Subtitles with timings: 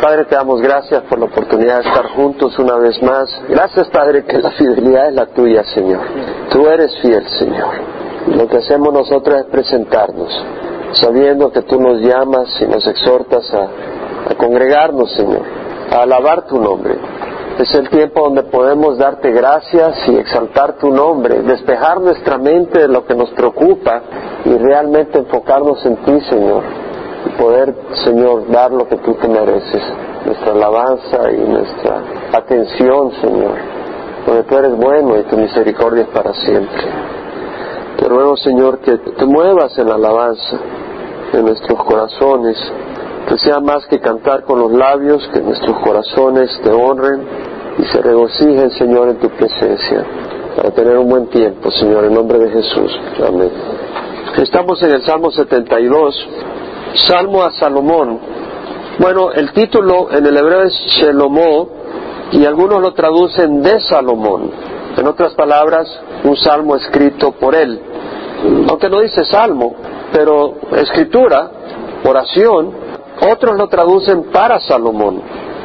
[0.00, 3.28] Padre, te damos gracias por la oportunidad de estar juntos una vez más.
[3.48, 6.00] Gracias, Padre, que la fidelidad es la tuya, Señor.
[6.50, 7.74] Tú eres fiel, Señor.
[8.28, 10.30] Lo que hacemos nosotros es presentarnos,
[10.92, 15.42] sabiendo que tú nos llamas y nos exhortas a, a congregarnos, Señor,
[15.90, 16.94] a alabar tu nombre.
[17.58, 22.88] Es el tiempo donde podemos darte gracias y exaltar tu nombre, despejar nuestra mente de
[22.88, 24.02] lo que nos preocupa
[24.44, 26.87] y realmente enfocarnos en ti, Señor
[27.38, 27.74] poder,
[28.04, 29.82] Señor, dar lo que tú te mereces,
[30.26, 32.02] nuestra alabanza y nuestra
[32.32, 33.54] atención, Señor,
[34.26, 36.82] porque tú eres bueno y tu misericordia es para siempre.
[37.96, 40.58] Te ruego, Señor, que te muevas en la alabanza
[41.32, 42.56] de nuestros corazones,
[43.28, 47.20] que sea más que cantar con los labios, que nuestros corazones te honren
[47.78, 50.04] y se regocijen, Señor, en tu presencia,
[50.56, 53.00] para tener un buen tiempo, Señor, en nombre de Jesús.
[53.26, 53.50] Amén.
[54.36, 56.28] Estamos en el Salmo 72
[56.94, 58.18] Salmo a Salomón.
[58.98, 61.68] Bueno, el título en el hebreo es Shelomó
[62.32, 64.50] y algunos lo traducen de Salomón.
[64.96, 65.88] En otras palabras,
[66.24, 67.80] un salmo escrito por él.
[68.68, 69.74] Aunque no dice salmo,
[70.12, 71.50] pero escritura,
[72.04, 72.72] oración,
[73.30, 75.22] otros lo traducen para Salomón.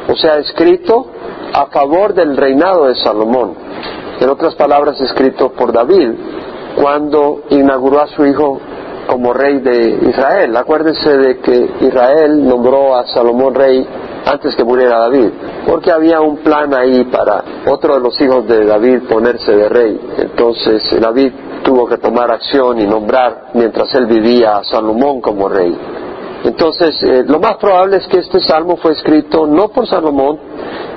[0.08, 1.06] O sea, escrito
[1.52, 3.54] a favor del reinado de Salomón.
[4.20, 6.10] En otras palabras, escrito por David
[6.76, 8.60] cuando inauguró a su hijo
[9.06, 10.56] como rey de Israel.
[10.56, 13.86] Acuérdense de que Israel nombró a Salomón rey
[14.26, 15.30] antes que muriera David,
[15.66, 20.00] porque había un plan ahí para otro de los hijos de David ponerse de rey.
[20.18, 21.32] Entonces David
[21.62, 25.76] tuvo que tomar acción y nombrar mientras él vivía a Salomón como rey.
[26.44, 30.38] Entonces, eh, lo más probable es que este salmo fue escrito no por Salomón,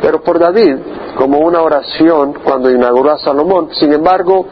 [0.02, 0.76] pero por David,
[1.18, 3.70] como una oración cuando inauguró a Salomón.
[3.72, 4.46] Sin embargo,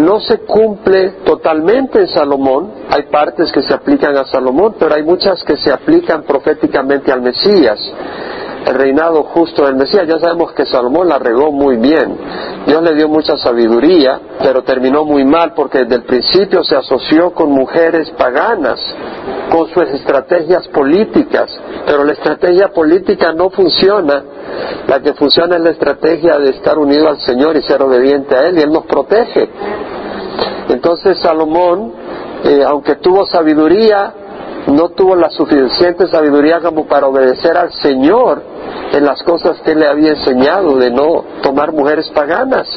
[0.00, 2.72] no se cumple totalmente en Salomón.
[2.90, 7.22] Hay partes que se aplican a Salomón, pero hay muchas que se aplican proféticamente al
[7.22, 7.78] Mesías
[8.66, 10.06] el reinado justo del Mesías.
[10.06, 12.16] Ya sabemos que Salomón la regó muy bien.
[12.66, 17.32] Dios le dio mucha sabiduría, pero terminó muy mal porque desde el principio se asoció
[17.32, 18.78] con mujeres paganas,
[19.50, 21.50] con sus estrategias políticas.
[21.86, 24.22] Pero la estrategia política no funciona.
[24.86, 28.48] La que funciona es la estrategia de estar unido al Señor y ser obediente a
[28.48, 29.48] Él y Él nos protege.
[30.68, 31.92] Entonces Salomón,
[32.44, 34.14] eh, aunque tuvo sabiduría,
[34.68, 38.42] no tuvo la suficiente sabiduría como para obedecer al Señor
[38.92, 42.68] en las cosas que él le había enseñado, de no tomar mujeres paganas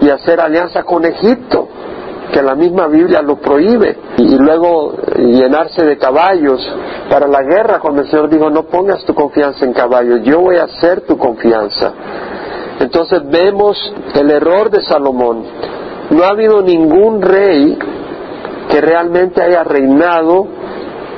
[0.00, 1.68] y hacer alianza con Egipto,
[2.32, 6.60] que la misma Biblia lo prohíbe, y luego llenarse de caballos
[7.10, 10.56] para la guerra, cuando el Señor dijo, no pongas tu confianza en caballos, yo voy
[10.56, 11.92] a ser tu confianza.
[12.80, 15.44] Entonces vemos el error de Salomón.
[16.10, 17.78] No ha habido ningún rey
[18.70, 20.46] que realmente haya reinado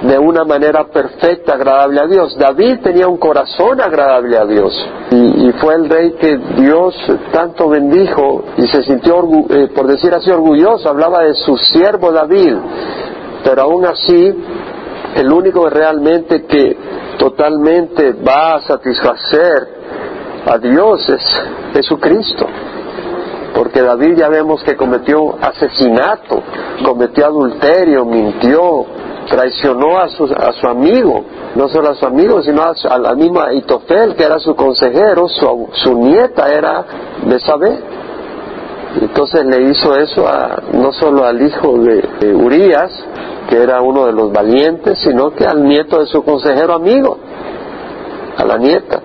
[0.03, 2.37] de una manera perfecta, agradable a Dios.
[2.39, 6.95] David tenía un corazón agradable a Dios y, fue el rey que Dios
[7.33, 10.89] tanto bendijo y se sintió, eh, por decir así, orgulloso.
[10.89, 12.55] Hablaba de su siervo David,
[13.45, 14.35] pero aún así,
[15.15, 16.77] el único realmente que
[17.19, 19.69] totalmente va a satisfacer
[20.47, 21.23] a Dios es
[21.73, 22.47] Jesucristo
[23.55, 26.43] porque David ya vemos que cometió asesinato,
[26.85, 28.85] cometió adulterio, mintió,
[29.27, 31.25] traicionó a su, a su amigo,
[31.55, 35.69] no solo a su amigo, sino a, la misma Itofel, que era su consejero, su,
[35.73, 36.85] su nieta era
[37.25, 37.79] de saber.
[39.01, 42.93] Entonces le hizo eso a, no solo al hijo de, Urias,
[43.49, 47.19] que era uno de los valientes, sino que al nieto de su consejero amigo,
[48.37, 49.01] a la nieta.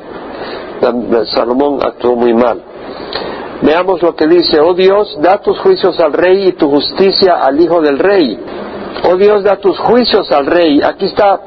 [1.34, 2.62] Salomón actuó muy mal.
[3.62, 7.60] Veamos lo que dice, oh Dios, da tus juicios al rey y tu justicia al
[7.60, 8.40] hijo del rey
[9.04, 10.82] Oh Dios, da tus juicios al rey.
[10.84, 11.40] Aquí está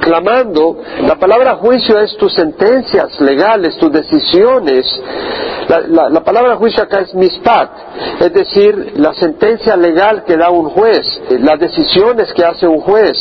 [0.00, 0.78] clamando.
[1.02, 4.86] La palabra juicio es tus sentencias legales, tus decisiones.
[5.88, 7.70] La, palabra juicio acá es mispat,
[8.20, 11.04] es decir, la sentencia legal que da un juez,
[11.40, 13.18] las decisiones que hace un juez,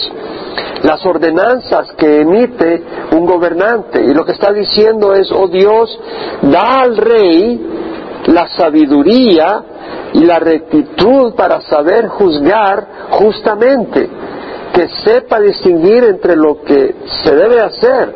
[0.84, 4.02] las ordenanzas que emite un gobernante.
[4.02, 6.00] Y lo que está diciendo es, oh Dios,
[6.44, 7.87] da al rey
[8.28, 9.64] la sabiduría
[10.14, 14.10] y la rectitud para saber juzgar justamente,
[14.74, 18.16] que sepa distinguir entre lo que se debe hacer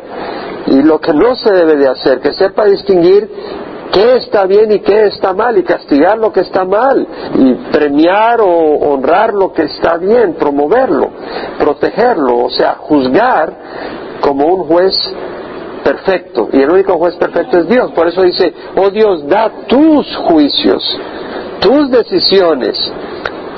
[0.66, 3.28] y lo que no se debe de hacer, que sepa distinguir
[3.92, 8.40] qué está bien y qué está mal y castigar lo que está mal y premiar
[8.40, 11.10] o honrar lo que está bien, promoverlo,
[11.58, 13.52] protegerlo, o sea, juzgar
[14.20, 14.94] como un juez
[15.84, 17.92] perfecto y el único juez perfecto es Dios.
[17.92, 20.82] Por eso dice, oh Dios, da tus juicios
[21.62, 22.92] tus decisiones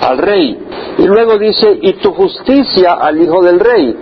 [0.01, 0.59] al rey.
[0.99, 3.97] Y luego dice, y tu justicia al hijo del rey.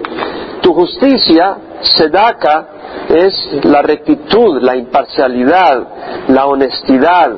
[0.60, 2.68] Tu justicia, sedaka,
[3.08, 5.86] es la rectitud, la imparcialidad,
[6.28, 7.30] la honestidad,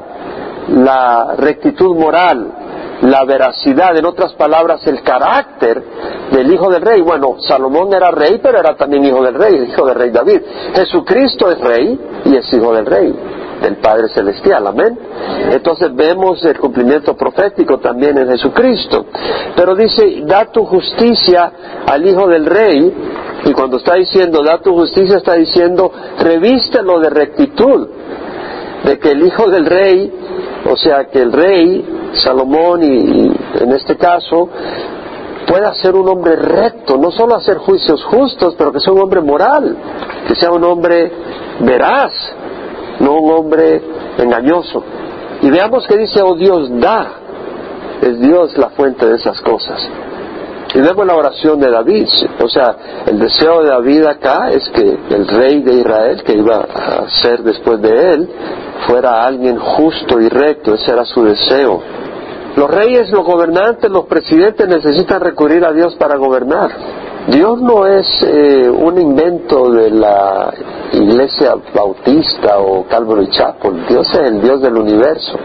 [0.69, 2.53] la rectitud moral,
[3.05, 5.83] la veracidad, en otras palabras, el carácter
[6.33, 7.03] del Hijo del Rey.
[7.03, 10.41] Bueno, Salomón era rey, pero era también Hijo del Rey, Hijo del Rey David.
[10.75, 13.15] Jesucristo es rey y es Hijo del Rey
[13.61, 14.99] del Padre Celestial, amén.
[15.53, 19.07] Entonces vemos el cumplimiento profético también en Jesucristo.
[19.57, 21.53] Pero dice, da tu justicia
[21.87, 22.95] al Hijo del Rey,
[23.47, 27.89] y cuando está diciendo, da tu justicia, está diciendo, revístelo de rectitud,
[28.85, 30.13] de que el Hijo del Rey,
[30.71, 31.85] o sea, que el Rey,
[32.17, 34.49] Salomón, y, en este caso,
[35.47, 39.21] pueda ser un hombre recto, no solo hacer juicios justos, pero que sea un hombre
[39.21, 39.77] moral,
[40.27, 41.13] que sea un hombre
[41.61, 42.13] veraz,
[43.01, 43.83] no un hombre
[44.19, 44.83] engañoso.
[45.43, 47.21] Y veamos que dice, oh Dios, da.
[48.01, 49.81] Es Dios la fuente de esas cosas.
[50.75, 52.09] Y vemos la oración de David.
[52.43, 52.77] O sea,
[53.07, 57.43] el deseo de David acá es que el rey de Israel, que iba a ser
[57.45, 58.29] después de él,
[58.87, 60.75] fuera alguien justo y recto.
[60.75, 61.81] Ese era su deseo.
[62.57, 66.71] Los reyes, los gobernantes, los presidentes necesitan recurrir a Dios para gobernar.
[67.29, 70.53] Dios no es eh, un invento de la
[70.93, 73.87] iglesia bautista o Calvary Chapel.
[73.89, 75.39] Dios es el Dios del universo.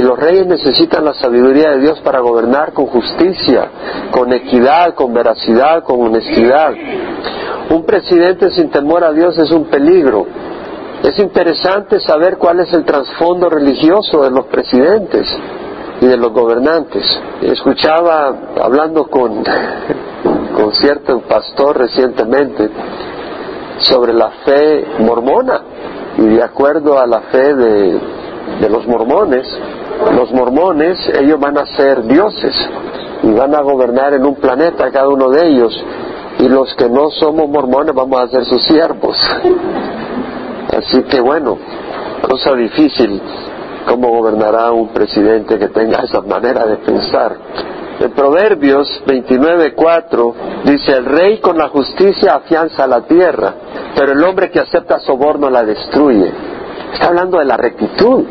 [0.00, 3.68] Y los reyes necesitan la sabiduría de Dios para gobernar con justicia,
[4.10, 6.72] con equidad, con veracidad, con honestidad.
[7.68, 10.26] Un presidente sin temor a Dios es un peligro.
[11.02, 15.28] Es interesante saber cuál es el trasfondo religioso de los presidentes
[16.00, 17.04] y de los gobernantes.
[17.42, 19.44] Escuchaba hablando con
[20.56, 22.70] con cierto pastor recientemente
[23.80, 25.60] sobre la fe mormona
[26.16, 28.19] y de acuerdo a la fe de,
[28.60, 29.46] de los mormones,
[30.14, 32.54] los mormones ellos van a ser dioses
[33.22, 35.84] y van a gobernar en un planeta cada uno de ellos
[36.38, 39.16] y los que no somos mormones vamos a ser sus siervos.
[40.76, 41.58] Así que bueno,
[42.28, 43.20] cosa difícil
[43.86, 47.36] cómo gobernará un presidente que tenga esa manera de pensar.
[48.00, 50.34] En Proverbios 29.4
[50.64, 53.54] dice, el rey con la justicia afianza la tierra,
[53.94, 56.32] pero el hombre que acepta soborno la destruye.
[56.92, 58.24] Está hablando de la rectitud.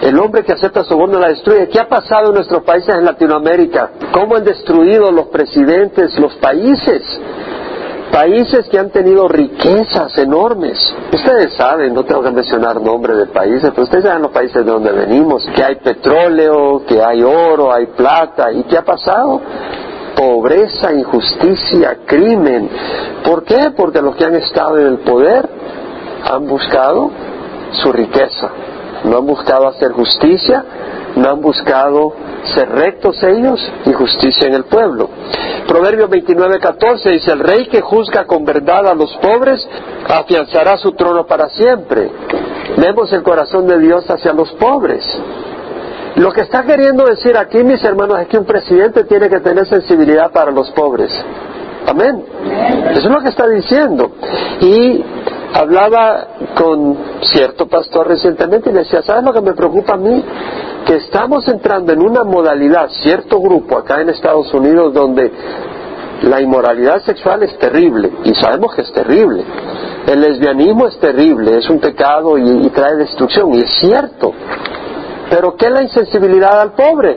[0.00, 1.68] El hombre que acepta soborno la destruye.
[1.68, 3.90] ¿Qué ha pasado en nuestros países en Latinoamérica?
[4.12, 7.02] ¿Cómo han destruido los presidentes los países?
[8.12, 10.94] países que han tenido riquezas enormes.
[11.12, 14.70] Ustedes saben, no tengo que mencionar nombres de países, pero ustedes saben los países de
[14.70, 18.52] donde venimos, que hay petróleo, que hay oro, hay plata.
[18.52, 19.40] ¿Y qué ha pasado?
[20.14, 22.68] Pobreza, injusticia, crimen.
[23.24, 23.72] ¿Por qué?
[23.74, 25.48] Porque los que han estado en el poder
[26.30, 27.10] han buscado
[27.72, 28.50] su riqueza.
[29.04, 30.64] No han buscado hacer justicia,
[31.16, 32.14] no han buscado
[32.54, 35.08] ser rectos ellos y justicia en el pueblo.
[35.66, 39.66] Proverbio 29:14 dice, el rey que juzga con verdad a los pobres
[40.08, 42.10] afianzará su trono para siempre.
[42.76, 45.04] Vemos el corazón de Dios hacia los pobres.
[46.16, 49.66] Lo que está queriendo decir aquí, mis hermanos, es que un presidente tiene que tener
[49.66, 51.10] sensibilidad para los pobres.
[51.86, 52.24] Amén.
[52.90, 54.12] Eso es lo que está diciendo.
[54.60, 55.04] Y
[55.54, 56.26] hablaba
[56.56, 60.24] con cierto pastor recientemente y decía, ¿sabes lo que me preocupa a mí?
[60.86, 65.30] Que estamos entrando en una modalidad, cierto grupo acá en Estados Unidos, donde
[66.22, 69.44] la inmoralidad sexual es terrible, y sabemos que es terrible.
[70.06, 74.32] El lesbianismo es terrible, es un pecado y, y trae destrucción, y es cierto.
[75.30, 77.16] Pero ¿qué es la insensibilidad al pobre?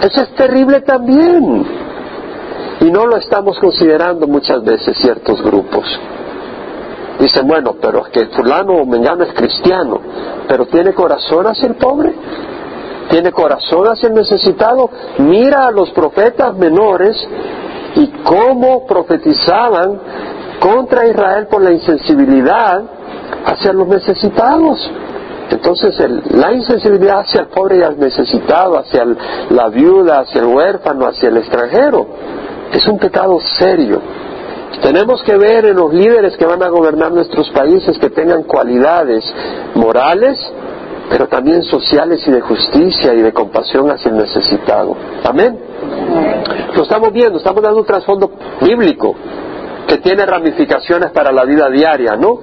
[0.00, 1.66] Eso es terrible también.
[2.80, 5.86] Y no lo estamos considerando muchas veces ciertos grupos.
[7.18, 10.00] Dicen, bueno, pero es que fulano o mengano es cristiano,
[10.48, 12.14] pero tiene corazón hacia el pobre,
[13.08, 14.90] tiene corazón hacia el necesitado.
[15.18, 17.16] Mira a los profetas menores
[17.94, 19.98] y cómo profetizaban
[20.60, 22.82] contra Israel por la insensibilidad
[23.46, 24.90] hacia los necesitados.
[25.50, 25.94] Entonces
[26.32, 29.06] la insensibilidad hacia el pobre y al necesitado, hacia
[29.50, 32.06] la viuda, hacia el huérfano, hacia el extranjero,
[32.72, 34.00] es un pecado serio.
[34.82, 39.24] Tenemos que ver en los líderes que van a gobernar nuestros países que tengan cualidades
[39.74, 40.38] morales,
[41.08, 44.96] pero también sociales y de justicia y de compasión hacia el necesitado.
[45.24, 45.58] Amén.
[46.74, 48.30] Lo estamos viendo, estamos dando un trasfondo
[48.60, 49.14] bíblico
[49.86, 52.38] que tiene ramificaciones para la vida diaria, ¿no?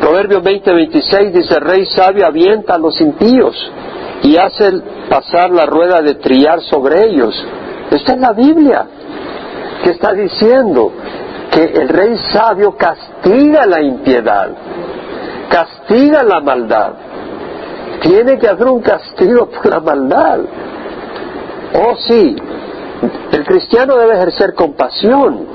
[0.00, 3.54] Proverbios 20-26 dice, Rey sabio avienta a los impíos
[4.22, 4.72] y hace
[5.08, 7.34] pasar la rueda de trillar sobre ellos.
[7.90, 8.86] Esta es la Biblia
[9.82, 10.90] que está diciendo
[11.54, 14.48] que el rey sabio castiga la impiedad,
[15.48, 16.92] castiga la maldad.
[18.02, 20.40] Tiene que haber un castigo por la maldad.
[21.74, 22.34] Oh sí,
[23.30, 25.46] el cristiano debe ejercer compasión,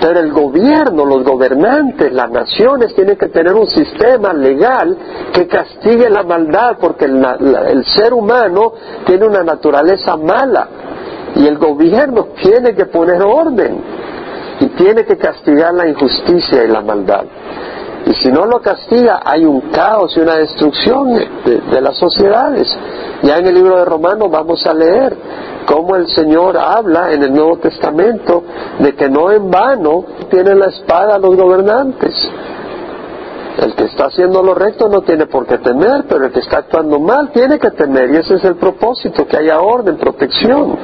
[0.00, 4.96] Pero el gobierno, los gobernantes, las naciones tienen que tener un sistema legal
[5.32, 8.72] que castigue la maldad, porque el ser humano
[9.04, 10.68] tiene una naturaleza mala
[11.36, 14.03] y el gobierno tiene que poner orden
[14.60, 17.24] y tiene que castigar la injusticia y la maldad.
[18.06, 22.68] Y si no lo castiga, hay un caos y una destrucción de, las sociedades.
[23.22, 25.16] Ya en el libro de Romanos vamos a leer
[25.66, 28.44] cómo el Señor habla en el Nuevo Testamento
[28.78, 32.14] de que no en vano tienen la espada los gobernantes.
[33.58, 36.58] El que está haciendo lo recto no tiene por qué temer, pero el que está
[36.58, 40.76] actuando mal tiene que temer y ese es el propósito, que haya orden, protección.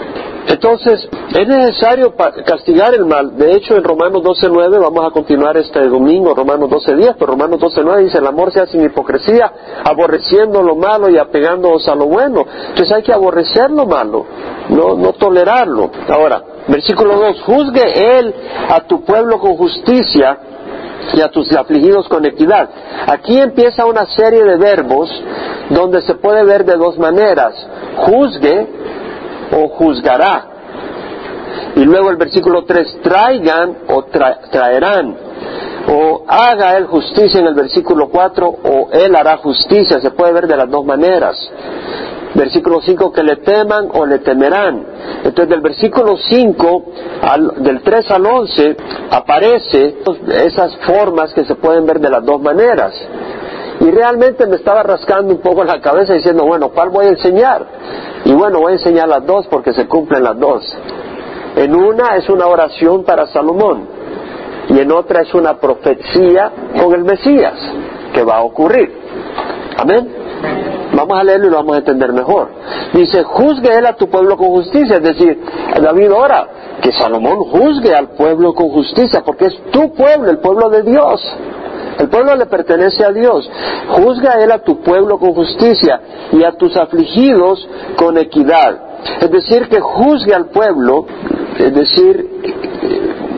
[0.46, 2.14] Entonces, es necesario
[2.46, 3.36] castigar el mal.
[3.36, 8.04] De hecho, en Romanos 12.9, vamos a continuar este domingo, Romanos 12.10, pero Romanos 12.9
[8.04, 9.52] dice, el amor sea sin hipocresía,
[9.84, 12.46] aborreciendo lo malo y apegándonos a lo bueno.
[12.68, 14.26] Entonces hay que aborrecer lo malo,
[14.70, 15.90] no, no tolerarlo.
[16.08, 18.34] Ahora, versículo 2, juzgue él
[18.68, 20.38] a tu pueblo con justicia
[21.14, 22.68] y a tus afligidos con equidad.
[23.06, 25.10] Aquí empieza una serie de verbos
[25.70, 27.54] donde se puede ver de dos maneras.
[27.96, 28.66] Juzgue
[29.52, 30.46] o juzgará.
[31.76, 35.16] Y luego el versículo 3, traigan o traerán.
[35.88, 40.00] O haga él justicia en el versículo 4 o él hará justicia.
[40.00, 41.36] Se puede ver de las dos maneras.
[42.40, 44.82] Versículo 5, que le teman o le temerán.
[45.24, 46.84] Entonces del versículo 5,
[47.58, 48.76] del 3 al 11,
[49.10, 49.96] aparece
[50.46, 52.94] esas formas que se pueden ver de las dos maneras.
[53.80, 57.66] Y realmente me estaba rascando un poco la cabeza diciendo, bueno, ¿cuál voy a enseñar?
[58.24, 60.64] Y bueno, voy a enseñar las dos porque se cumplen las dos.
[61.56, 63.86] En una es una oración para Salomón
[64.70, 67.58] y en otra es una profecía con el Mesías
[68.14, 68.90] que va a ocurrir.
[69.76, 70.19] Amén.
[70.92, 72.48] Vamos a leerlo y lo vamos a entender mejor.
[72.92, 74.96] Dice, juzgue él a tu pueblo con justicia.
[74.96, 75.40] Es decir,
[75.80, 76.48] David ora
[76.82, 81.20] que Salomón juzgue al pueblo con justicia, porque es tu pueblo, el pueblo de Dios.
[81.98, 83.48] El pueblo le pertenece a Dios.
[83.88, 86.00] Juzga él a tu pueblo con justicia
[86.32, 88.90] y a tus afligidos con equidad.
[89.20, 91.06] Es decir, que juzgue al pueblo,
[91.58, 92.29] es decir,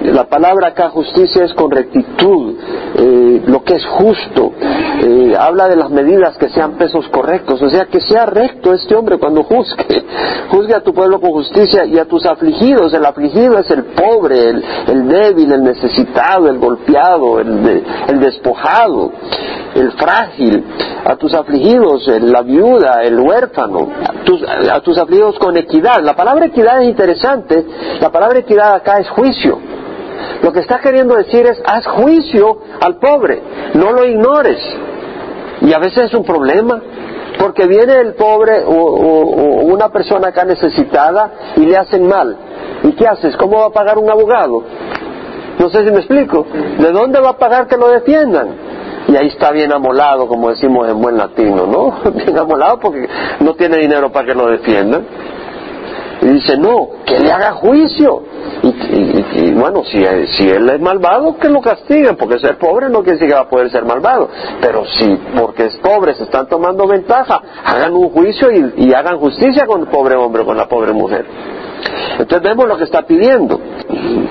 [0.05, 2.55] la palabra acá justicia es con rectitud,
[2.97, 4.53] eh, lo que es justo,
[5.03, 8.95] eh, habla de las medidas que sean pesos correctos, o sea, que sea recto este
[8.95, 10.05] hombre cuando juzgue,
[10.51, 14.51] juzgue a tu pueblo con justicia y a tus afligidos, el afligido es el pobre,
[14.51, 19.13] el, débil, el necesitado, el golpeado, el, despojado,
[19.75, 20.65] el frágil,
[21.05, 23.89] a tus afligidos, la viuda, el huérfano,
[24.71, 26.03] a tus afligidos con equidad.
[26.03, 27.65] La palabra equidad es interesante,
[28.01, 29.59] la palabra equidad acá es juicio.
[30.43, 33.43] Lo que está queriendo decir es, haz juicio al pobre,
[33.75, 34.59] no lo ignores.
[35.61, 36.81] Y a veces es un problema,
[37.39, 42.37] porque viene el pobre o, una persona acá necesitada y le hacen mal.
[42.83, 43.37] ¿Y qué haces?
[43.37, 44.63] ¿Cómo va a pagar un abogado?
[45.59, 46.45] No sé si me explico.
[46.79, 48.49] ¿De dónde va a pagar que lo defiendan?
[49.09, 52.11] Y ahí está bien amolado, como decimos en buen latino, ¿no?
[52.15, 53.09] Bien amolado porque
[53.41, 55.05] no tiene dinero para que lo defiendan.
[56.23, 58.23] Y dice, no, que le haga juicio.
[58.63, 60.05] Y, bueno, si,
[60.37, 63.41] si él es malvado, que lo castiguen, porque ser pobre no quiere decir que va
[63.41, 64.29] a poder ser malvado.
[64.61, 69.67] Pero si porque es pobre se están tomando ventaja, hagan un juicio y, hagan justicia
[69.67, 71.27] con el pobre hombre, con la pobre mujer.
[72.19, 73.59] Entonces vemos lo que está pidiendo.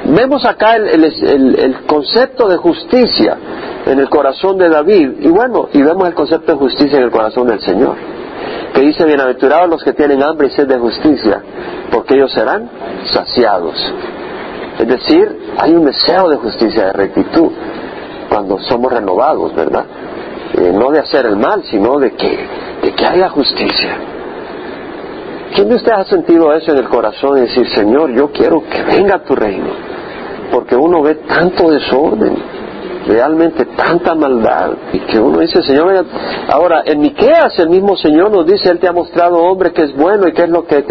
[0.05, 3.37] Vemos acá el, el, concepto de justicia
[3.85, 7.11] en el corazón de David y bueno, y vemos el concepto de justicia en el
[7.11, 8.20] corazón del Señor
[8.73, 11.41] que dice, bienaventurados los que tienen hambre y sed de justicia,
[11.91, 12.69] porque ellos serán
[13.05, 13.75] saciados.
[14.79, 17.51] Es decir, hay un deseo de justicia, de rectitud,
[18.29, 19.85] cuando somos renovados, ¿verdad?
[20.53, 22.47] Eh, no de hacer el mal, sino de que,
[22.81, 23.97] de que haya justicia.
[25.53, 28.81] ¿Quién de ustedes ha sentido eso en el corazón y decir, Señor, yo quiero que
[28.83, 29.69] venga tu reino?
[30.49, 32.35] Porque uno ve tanto desorden,
[33.07, 36.05] realmente tanta maldad y que uno dice, Señor,
[36.47, 39.95] ahora en Miqueas el mismo Señor nos dice, Él te ha mostrado, hombre, que es
[39.95, 40.85] bueno y que es lo que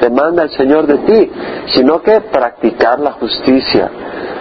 [0.00, 1.30] demanda el Señor de ti,
[1.74, 3.90] sino que practicar la justicia,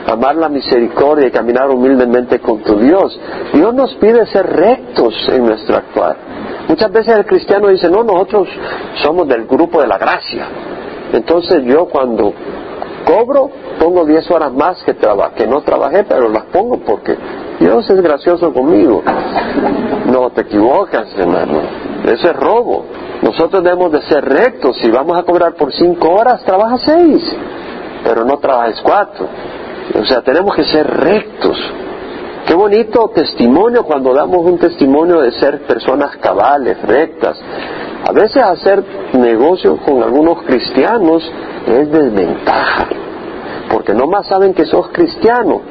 [0.08, 3.20] amar la misericordia y caminar humildemente con tu Dios.
[3.54, 6.18] Dios nos pide ser rectos en nuestro actuar.
[6.68, 8.48] Muchas veces el cristiano dice, no, nosotros
[9.02, 10.48] somos del grupo de la gracia.
[11.14, 12.34] Entonces yo cuando
[13.04, 17.18] cobro, pongo 10 horas más que, que no trabajé, pero las pongo porque
[17.60, 19.04] Dios es gracioso conmigo.
[20.06, 21.62] No te equivocas, hermano.
[22.06, 22.86] Eso es robo.
[23.22, 24.78] Nosotros debemos de ser rectos.
[24.78, 27.36] Si vamos a cobrar por 5 horas, trabaja 6,
[28.04, 29.28] pero no trabajes 4.
[30.02, 31.58] O sea, tenemos que ser rectos.
[32.46, 37.40] Qué bonito testimonio cuando damos un testimonio de ser personas cabales, rectas.
[38.06, 38.84] A veces hacer
[39.14, 41.24] negocio con algunos cristianos
[41.68, 42.88] es desventaja
[43.74, 45.62] porque no más saben que sos cristiano,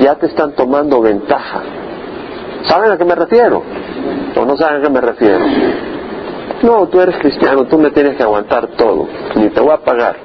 [0.00, 1.62] ya te están tomando ventaja.
[2.64, 3.62] ¿Saben a qué me refiero?
[4.36, 5.44] ¿O no saben a qué me refiero?
[6.62, 9.06] No, tú eres cristiano, tú me tienes que aguantar todo,
[9.36, 10.16] ni te voy a pagar.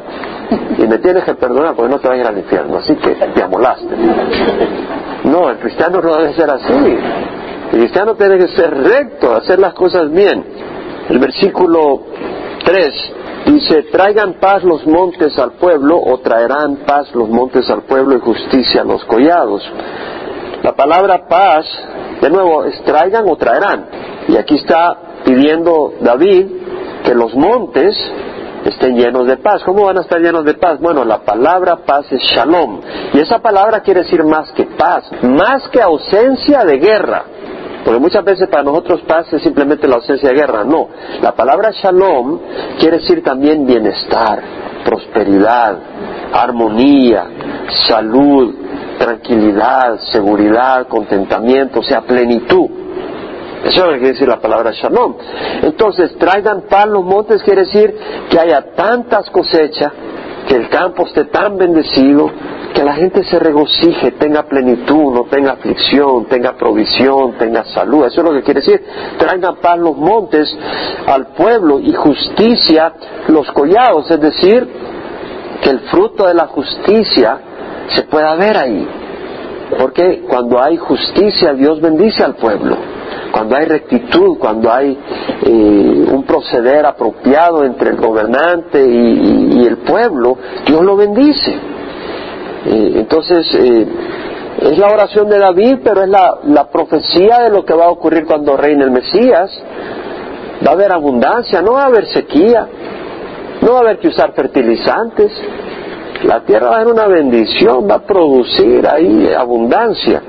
[0.77, 3.11] Y me tienes que perdonar porque no te vas a ir al infierno, así que
[3.11, 3.95] te amolaste.
[5.25, 6.73] No, el cristiano no debe ser así.
[7.73, 10.43] El cristiano tiene que ser recto, hacer las cosas bien.
[11.09, 12.01] El versículo
[12.63, 13.13] 3
[13.45, 18.19] dice, traigan paz los montes al pueblo o traerán paz los montes al pueblo y
[18.19, 19.61] justicia a los collados.
[20.63, 21.65] La palabra paz,
[22.21, 23.85] de nuevo, es traigan o traerán.
[24.29, 24.95] Y aquí está
[25.25, 26.47] pidiendo David
[27.03, 27.95] que los montes
[28.65, 29.61] estén llenos de paz.
[29.63, 30.79] ¿Cómo van a estar llenos de paz?
[30.79, 32.79] Bueno, la palabra paz es shalom.
[33.13, 37.25] Y esa palabra quiere decir más que paz, más que ausencia de guerra.
[37.83, 40.63] Porque muchas veces para nosotros paz es simplemente la ausencia de guerra.
[40.63, 40.87] No,
[41.21, 42.39] la palabra shalom
[42.79, 44.41] quiere decir también bienestar,
[44.85, 45.77] prosperidad,
[46.33, 47.25] armonía,
[47.87, 48.55] salud,
[48.97, 52.82] tranquilidad, seguridad, contentamiento, o sea, plenitud.
[53.63, 55.15] Eso es lo que quiere decir la palabra shalom.
[55.61, 57.95] Entonces, traigan pan los montes quiere decir
[58.29, 59.91] que haya tantas cosechas,
[60.47, 62.29] que el campo esté tan bendecido,
[62.73, 68.05] que la gente se regocije, tenga plenitud, no tenga aflicción, tenga provisión, tenga salud.
[68.05, 68.83] Eso es lo que quiere decir.
[69.17, 70.57] Traigan paz los montes
[71.05, 72.93] al pueblo y justicia
[73.27, 74.67] los collados, es decir,
[75.61, 77.37] que el fruto de la justicia
[77.95, 78.87] se pueda ver ahí.
[79.79, 82.92] Porque cuando hay justicia, Dios bendice al pueblo.
[83.33, 84.95] Cuando hay rectitud, cuando hay
[85.43, 90.37] eh, un proceder apropiado entre el gobernante y, el pueblo,
[90.67, 91.51] Dios lo bendice.
[91.51, 93.87] Eh, entonces, eh,
[94.61, 97.89] es la oración de David, pero es la, la profecía de lo que va a
[97.89, 99.49] ocurrir cuando reine el Mesías.
[100.63, 102.67] Va a haber abundancia, no va a haber sequía,
[103.61, 105.31] no va a haber que usar fertilizantes,
[106.23, 110.21] la tierra va a ser una bendición, va a producir ahí abundancia.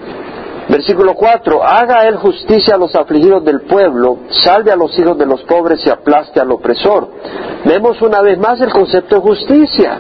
[0.69, 5.27] Versículo 4, haga él justicia a los afligidos del pueblo, salve a los hijos de
[5.27, 7.09] los pobres y aplaste al opresor.
[7.65, 9.99] Vemos una vez más el concepto de justicia.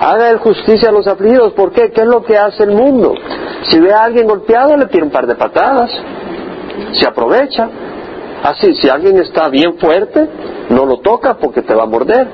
[0.00, 1.90] Haga él justicia a los afligidos, ¿por qué?
[1.92, 3.14] ¿Qué es lo que hace el mundo?
[3.68, 5.90] Si ve a alguien golpeado, le tira un par de patadas,
[6.98, 7.68] se aprovecha.
[8.42, 10.28] Así, si alguien está bien fuerte,
[10.70, 12.28] no lo toca porque te va a morder.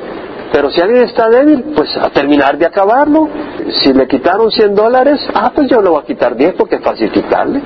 [0.53, 3.29] Pero si alguien está débil, pues a terminar de acabarlo.
[3.73, 6.83] Si le quitaron 100 dólares, ah, pues yo le voy a quitar 10 porque es
[6.83, 7.61] fácil quitarle.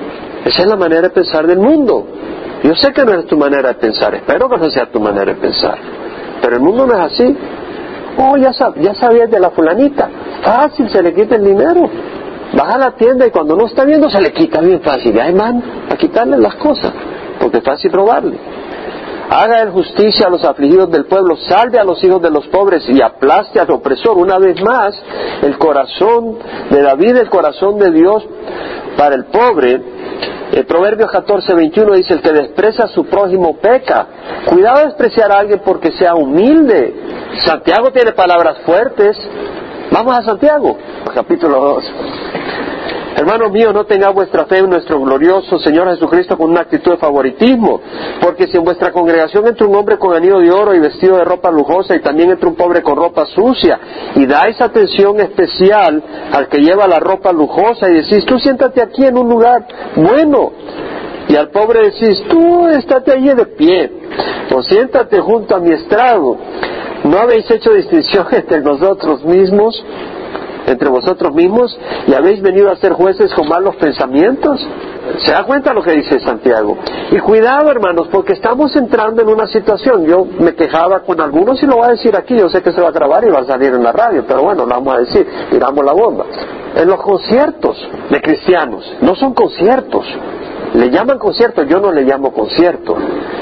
[0.45, 2.05] Esa es la manera de pensar del mundo.
[2.63, 5.25] Yo sé que no es tu manera de pensar, espero que no sea tu manera
[5.25, 5.77] de pensar.
[6.41, 7.37] Pero el mundo no es así.
[8.17, 10.09] Oh, ya, ya sabías de la fulanita.
[10.41, 11.89] Fácil, se le quita el dinero.
[12.53, 15.15] Baja a la tienda y cuando no está viendo se le quita bien fácil.
[15.15, 16.93] Y hay man a quitarle las cosas,
[17.39, 18.37] porque es fácil robarle.
[19.29, 22.87] Haga el justicia a los afligidos del pueblo, salve a los hijos de los pobres
[22.87, 24.17] y aplaste al opresor.
[24.17, 24.93] Una vez más,
[25.41, 26.37] el corazón
[26.69, 28.23] de David, el corazón de Dios
[28.97, 29.81] para el pobre.
[30.51, 34.07] El Proverbio 14, 21 dice, el que desprecia a su prójimo peca.
[34.45, 36.93] Cuidado de despreciar a alguien porque sea humilde.
[37.45, 39.17] Santiago tiene palabras fuertes.
[39.91, 40.77] Vamos a Santiago,
[41.13, 41.85] capítulo 2.
[43.17, 46.97] Hermanos míos, no tenga vuestra fe en nuestro glorioso Señor Jesucristo con una actitud de
[46.97, 47.79] favoritismo,
[48.19, 51.23] porque si en vuestra congregación entra un hombre con anillo de oro y vestido de
[51.23, 53.79] ropa lujosa y también entra un pobre con ropa sucia,
[54.15, 59.05] y dais atención especial al que lleva la ropa lujosa y decís, tú siéntate aquí
[59.05, 60.51] en un lugar bueno,
[61.29, 63.91] y al pobre decís, tú estate allí de pie,
[64.53, 66.35] o siéntate junto a mi estrado,
[67.05, 69.81] ¿no habéis hecho distinción entre nosotros mismos?
[70.67, 74.65] Entre vosotros mismos y habéis venido a ser jueces con malos pensamientos.
[75.23, 76.77] ¿Se da cuenta lo que dice Santiago?
[77.11, 80.05] Y cuidado, hermanos, porque estamos entrando en una situación.
[80.05, 82.35] Yo me quejaba con algunos y lo voy a decir aquí.
[82.37, 84.41] Yo sé que se va a grabar y va a salir en la radio, pero
[84.41, 85.27] bueno, lo vamos a decir.
[85.51, 86.25] Tiramos la bomba.
[86.75, 87.77] En los conciertos
[88.09, 90.05] de cristianos, no son conciertos.
[90.73, 92.97] Le llaman conciertos, yo no le llamo conciertos.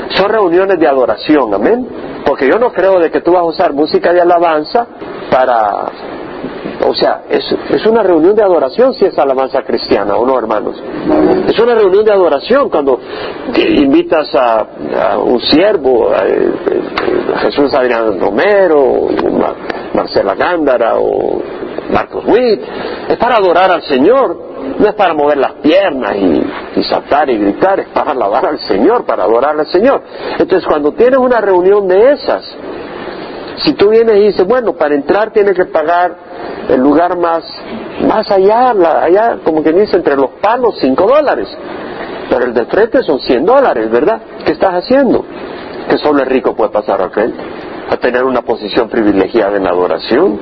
[0.10, 1.88] Son reuniones de adoración, amén.
[2.26, 4.86] Porque yo no creo de que tú vas a usar música de alabanza
[5.32, 5.86] para
[6.88, 10.82] o sea, es, es, una reunión de adoración si es alabanza cristiana, ¿o no, hermanos?
[11.48, 13.00] Es una reunión de adoración cuando
[13.56, 19.08] invitas a, un siervo, a, Jesús Adrián Romero,
[19.94, 21.42] Marcela Gándara o
[21.92, 22.62] Marcos Witt.
[23.10, 24.38] Es para adorar al Señor,
[24.80, 28.60] no es para mover las piernas y, y saltar y gritar, es para alabar al
[28.60, 30.02] Señor, para adorar al Señor.
[30.40, 32.44] Entonces, cuando tienes una reunión de esas,
[33.64, 36.16] si tú vienes y dices, bueno, para entrar tienes que pagar
[36.70, 37.44] el lugar más,
[38.08, 41.48] más allá, allá, como que dice, entre los palos, cinco dólares.
[42.30, 44.22] Pero el de frente son 100 dólares, ¿verdad?
[44.46, 45.26] ¿Qué estás haciendo?
[45.90, 47.38] Que solo el rico puede pasar a frente,
[47.90, 50.40] a tener una posición privilegiada en la adoración.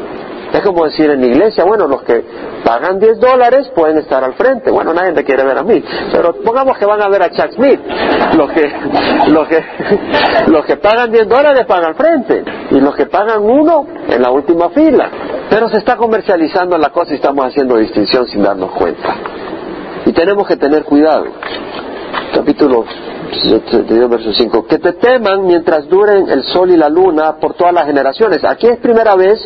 [0.54, 2.24] Es como decir en la iglesia, bueno, los que
[2.64, 4.70] pagan 10 dólares pueden estar al frente.
[4.70, 7.52] Bueno, nadie te quiere ver a mí, pero pongamos que van a ver a Chuck
[7.54, 7.80] Smith.
[8.36, 8.72] Los que,
[9.30, 9.64] los que,
[10.48, 14.32] los que pagan 10 dólares pagan al frente y los que pagan uno en la
[14.32, 15.10] última fila.
[15.50, 19.16] Pero se está comercializando la cosa y estamos haciendo distinción sin darnos cuenta.
[20.06, 21.26] Y tenemos que tener cuidado.
[22.34, 22.86] Capítulo
[23.44, 24.66] 72, verso 5.
[24.66, 28.44] Que te teman mientras duren el sol y la luna por todas las generaciones.
[28.44, 29.40] Aquí es primera vez,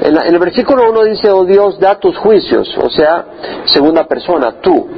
[0.00, 2.76] en, el versículo 1 dice, oh Dios, da tus juicios.
[2.82, 3.24] O sea,
[3.66, 4.88] segunda persona, tú.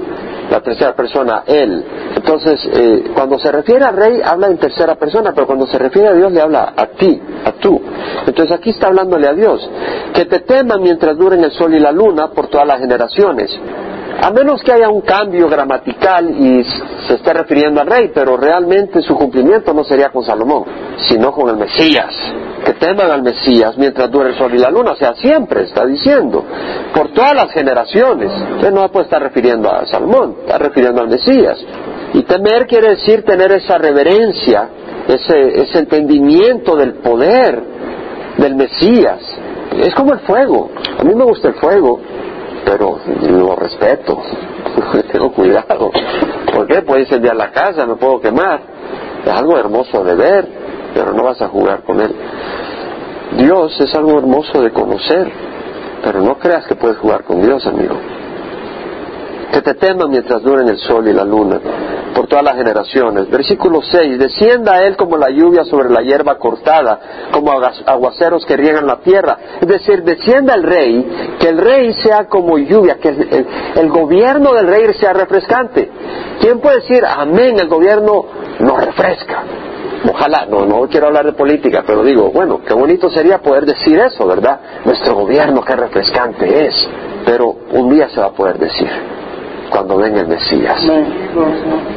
[0.51, 1.85] La tercera persona, él.
[2.15, 6.09] Entonces, eh, cuando se refiere al rey, habla en tercera persona, pero cuando se refiere
[6.09, 7.81] a Dios, le habla a ti, a tú.
[8.27, 9.69] Entonces aquí está hablándole a Dios.
[10.13, 13.51] Que te teman mientras duren el sol y la luna por todas las generaciones.
[14.21, 16.65] A menos que haya un cambio gramatical y
[17.07, 20.65] se esté refiriendo al rey, pero realmente su cumplimiento no sería con Salomón,
[21.09, 22.13] sino con el Mesías.
[22.65, 25.85] Que teman al Mesías mientras dure el sol y la luna, o sea, siempre está
[25.85, 26.45] diciendo,
[26.95, 28.31] por todas las generaciones.
[28.31, 31.59] Entonces no puede estar refiriendo a Salomón, está refiriendo al Mesías.
[32.15, 34.69] Y temer quiere decir tener esa reverencia,
[35.09, 37.61] ese, ese entendimiento del poder
[38.37, 39.19] del Mesías.
[39.81, 40.71] Es como el fuego.
[40.99, 42.01] A mí me gusta el fuego,
[42.65, 42.99] pero
[43.29, 44.21] lo respeto,
[45.13, 45.91] tengo cuidado.
[46.53, 46.83] ¿Por qué?
[46.83, 48.61] Puede incendiar la casa, me puedo quemar.
[49.25, 50.49] Es algo hermoso de ver,
[50.95, 52.15] pero no vas a jugar con él.
[53.39, 55.31] Dios es algo hermoso de conocer,
[56.03, 57.97] pero no creas que puedes jugar con Dios, amigo
[59.53, 61.61] que te teman mientras duren el sol y la luna,
[62.15, 63.29] por todas las generaciones.
[63.29, 68.87] Versículo 6, descienda él como la lluvia sobre la hierba cortada, como aguaceros que riegan
[68.87, 69.39] la tierra.
[69.61, 74.69] Es decir, descienda el rey, que el rey sea como lluvia, que el, gobierno del
[74.69, 75.91] rey sea refrescante.
[76.41, 78.25] ¿Quién puede decir, amén, el gobierno
[78.59, 79.43] nos refresca?
[80.11, 83.99] Ojalá, no, no quiero hablar de política, pero digo, bueno, qué bonito sería poder decir
[83.99, 84.59] eso, ¿verdad?
[84.85, 86.89] Nuestro gobierno, qué refrescante es.
[87.27, 89.12] Pero un día se va a poder decir
[89.73, 90.79] cuando venga el Mesías.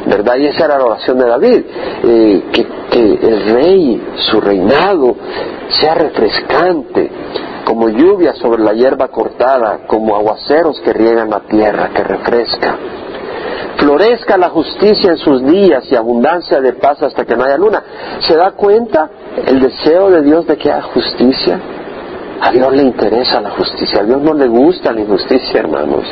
[0.06, 0.36] ¿Verdad?
[0.36, 1.64] Y esa era la oración de David,
[2.04, 5.14] eh, que, que el rey, su reinado,
[5.68, 7.10] sea refrescante,
[7.64, 12.76] como lluvia sobre la hierba cortada, como aguaceros que riegan la tierra, que refresca.
[13.76, 17.82] Florezca la justicia en sus días y abundancia de paz hasta que no haya luna.
[18.20, 19.10] ¿Se da cuenta
[19.46, 21.60] el deseo de Dios de que haya justicia?
[22.40, 26.04] A Dios le interesa la justicia, a Dios no le gusta la injusticia, hermanos.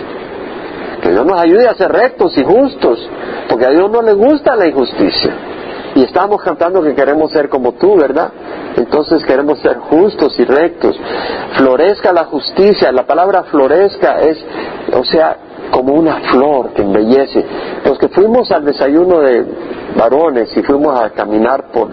[1.04, 2.98] Que Dios nos ayude a ser rectos y justos,
[3.46, 5.34] porque a Dios no le gusta la injusticia.
[5.96, 8.32] Y estamos cantando que queremos ser como tú, ¿verdad?
[8.74, 10.98] Entonces queremos ser justos y rectos.
[11.58, 12.90] Florezca la justicia.
[12.90, 14.42] La palabra florezca es,
[14.94, 15.36] o sea,
[15.70, 17.44] como una flor que embellece.
[17.84, 19.44] Los que fuimos al desayuno de
[19.98, 21.90] varones y fuimos a caminar por,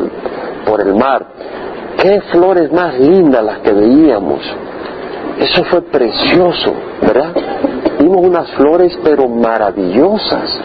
[0.66, 1.26] por el mar,
[1.98, 4.40] qué flores más lindas las que veíamos.
[5.38, 7.34] Eso fue precioso, ¿verdad?
[8.20, 10.60] Unas flores pero maravillosas.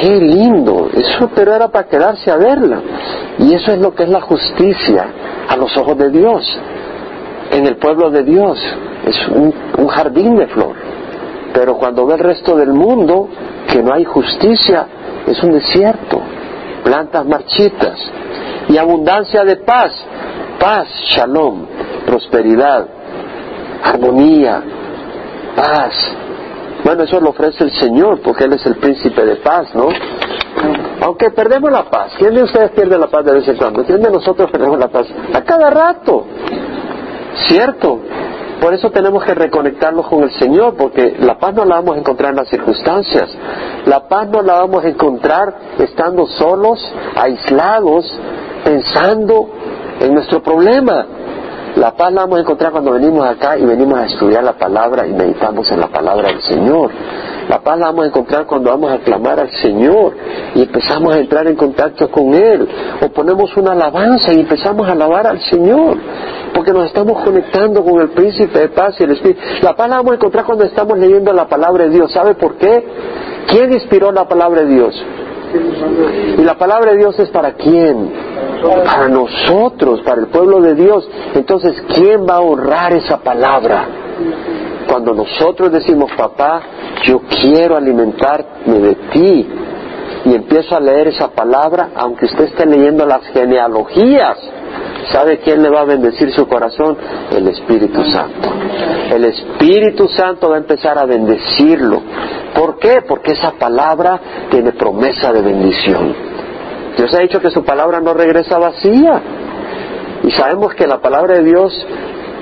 [0.00, 2.80] Qué lindo, eso pero era para quedarse a verla.
[3.38, 5.06] Y eso es lo que es la justicia
[5.48, 6.58] a los ojos de Dios,
[7.50, 8.58] en el pueblo de Dios.
[9.06, 10.74] Es un, un jardín de flor.
[11.54, 13.28] Pero cuando ve el resto del mundo
[13.72, 14.86] que no hay justicia,
[15.26, 16.20] es un desierto,
[16.84, 17.98] plantas marchitas
[18.68, 19.92] y abundancia de paz,
[20.60, 21.66] paz, shalom,
[22.06, 22.86] prosperidad,
[23.82, 24.62] armonía,
[25.56, 25.94] paz.
[26.84, 29.88] Bueno, eso lo ofrece el Señor, porque Él es el príncipe de paz, ¿no?
[31.00, 33.84] Aunque perdemos la paz, ¿quién de ustedes pierde la paz de vez en cuando?
[33.84, 35.06] ¿Quién de nosotros perdemos la paz?
[35.34, 36.26] A cada rato,
[37.48, 38.00] ¿cierto?
[38.60, 41.98] Por eso tenemos que reconectarnos con el Señor, porque la paz no la vamos a
[42.00, 43.28] encontrar en las circunstancias.
[43.84, 46.80] La paz no la vamos a encontrar estando solos,
[47.16, 48.18] aislados,
[48.64, 49.48] pensando
[50.00, 51.06] en nuestro problema.
[51.76, 55.06] La paz la vamos a encontrar cuando venimos acá y venimos a estudiar la palabra
[55.06, 56.90] y meditamos en la palabra del Señor.
[57.50, 60.14] La paz la vamos a encontrar cuando vamos a clamar al Señor
[60.54, 62.66] y empezamos a entrar en contacto con Él.
[63.02, 65.98] O ponemos una alabanza y empezamos a alabar al Señor.
[66.54, 69.40] Porque nos estamos conectando con el príncipe de paz y el Espíritu.
[69.60, 72.10] La paz la vamos a encontrar cuando estamos leyendo la palabra de Dios.
[72.10, 72.86] ¿Sabe por qué?
[73.48, 75.04] ¿Quién inspiró la palabra de Dios?
[76.38, 78.12] ¿Y la palabra de Dios es para quién?
[78.84, 81.08] Para nosotros, para el pueblo de Dios.
[81.34, 83.86] Entonces, ¿quién va a honrar esa palabra?
[84.88, 86.62] Cuando nosotros decimos, papá,
[87.04, 89.48] yo quiero alimentarme de ti,
[90.24, 94.36] y empiezo a leer esa palabra, aunque usted esté leyendo las genealogías,
[95.12, 96.96] ¿sabe quién le va a bendecir su corazón?
[97.30, 98.52] El Espíritu Santo.
[99.10, 102.02] El Espíritu Santo va a empezar a bendecirlo.
[102.54, 103.02] ¿Por qué?
[103.06, 106.14] Porque esa palabra tiene promesa de bendición.
[106.96, 109.20] Dios ha dicho que su palabra no regresa vacía.
[110.22, 111.86] Y sabemos que la palabra de Dios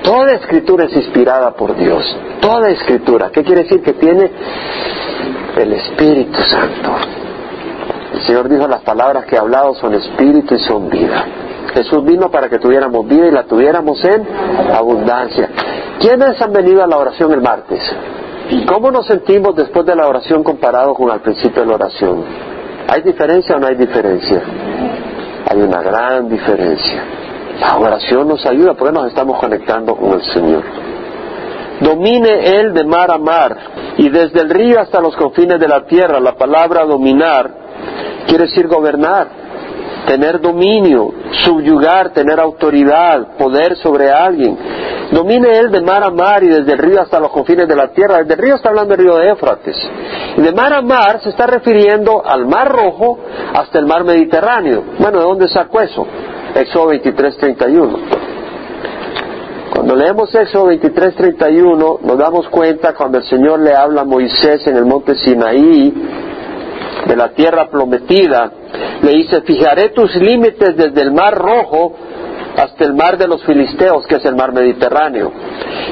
[0.05, 2.15] Toda escritura es inspirada por Dios.
[2.39, 3.31] Toda escritura.
[3.31, 3.81] ¿Qué quiere decir?
[3.81, 4.29] Que tiene
[5.57, 6.91] el Espíritu Santo.
[8.13, 11.25] El Señor dijo, las palabras que he hablado son espíritu y son vida.
[11.75, 14.25] Jesús vino para que tuviéramos vida y la tuviéramos en
[14.73, 15.49] abundancia.
[15.99, 17.81] ¿Quiénes han venido a la oración el martes?
[18.67, 22.23] ¿Cómo nos sentimos después de la oración comparado con al principio de la oración?
[22.87, 24.41] ¿Hay diferencia o no hay diferencia?
[25.49, 27.03] Hay una gran diferencia.
[27.59, 30.63] La oración nos ayuda porque nos estamos conectando con el Señor.
[31.81, 33.57] Domine Él de mar a mar
[33.97, 36.19] y desde el río hasta los confines de la tierra.
[36.21, 37.51] La palabra dominar
[38.27, 39.44] quiere decir gobernar,
[40.05, 41.13] tener dominio,
[41.43, 44.57] subyugar, tener autoridad, poder sobre alguien.
[45.11, 47.89] Domine Él de mar a mar y desde el río hasta los confines de la
[47.89, 48.19] tierra.
[48.19, 49.75] Desde el río está hablando del río de Éfrates.
[50.37, 53.19] Y de mar a mar se está refiriendo al mar rojo
[53.53, 54.83] hasta el mar Mediterráneo.
[54.99, 56.05] Bueno, ¿de dónde sacó eso?
[56.55, 57.99] Éxodo 23, 31.
[59.73, 64.65] Cuando leemos Éxodo 23, 31, nos damos cuenta cuando el Señor le habla a Moisés
[64.67, 65.93] en el monte Sinaí
[67.05, 68.51] de la tierra prometida,
[69.01, 71.95] le dice, fijaré tus límites desde el mar rojo
[72.57, 75.31] hasta el mar de los filisteos, que es el mar Mediterráneo,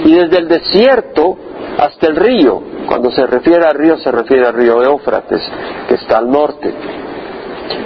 [0.05, 1.37] y desde el desierto
[1.77, 2.61] hasta el río.
[2.87, 5.41] Cuando se refiere al río, se refiere al río Éufrates,
[5.87, 6.73] que está al norte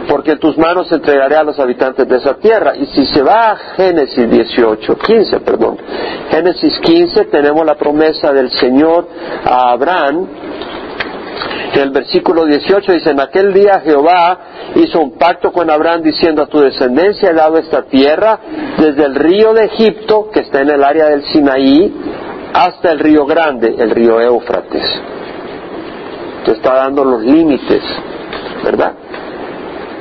[0.08, 2.76] porque en tus manos entregaré a los habitantes de esa tierra.
[2.76, 5.78] Y si se va a Génesis 18, 15, perdón,
[6.32, 9.08] Génesis 15 tenemos la promesa del Señor
[9.44, 10.28] a Abraham,
[11.74, 14.40] en el versículo 18 dice, en aquel día Jehová
[14.76, 18.40] hizo un pacto con Abraham diciendo, a tu descendencia he dado esta tierra,
[18.78, 21.94] desde el río de Egipto, que está en el área del Sinaí,
[22.54, 24.84] hasta el río grande, el río Éufrates.
[26.46, 27.84] Te está dando los límites,
[28.64, 28.94] ¿verdad?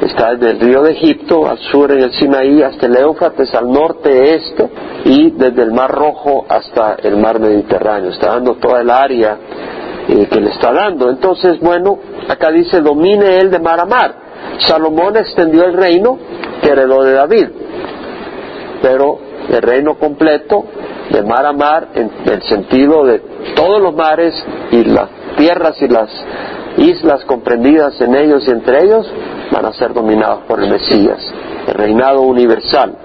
[0.00, 3.70] está desde el río de Egipto al sur en el Sinaí hasta el Éufrates al
[3.70, 4.68] norte este
[5.04, 8.10] y desde el Mar Rojo hasta el Mar Mediterráneo.
[8.10, 9.38] Está dando toda el área
[10.08, 11.10] eh, que le está dando.
[11.10, 14.14] Entonces, bueno, acá dice, domine él de mar a mar.
[14.58, 16.18] Salomón extendió el reino
[16.62, 17.48] que heredó de David,
[18.82, 20.64] pero el reino completo
[21.10, 23.20] de mar a mar en el sentido de
[23.54, 24.34] todos los mares
[24.70, 26.10] y las tierras y las
[26.78, 29.10] islas comprendidas en ellos y entre ellos
[29.50, 31.18] van a ser dominados por el Mesías,
[31.68, 32.96] el reinado universal.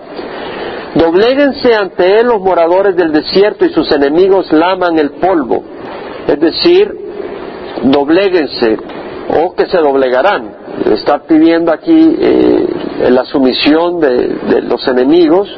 [0.96, 5.64] Dobléguense ante él los moradores del desierto y sus enemigos laman el polvo.
[6.28, 6.96] Es decir,
[7.84, 8.78] dobléguense
[9.30, 10.62] o que se doblegarán.
[10.86, 12.66] Está pidiendo aquí eh,
[13.10, 15.50] la sumisión de, de los enemigos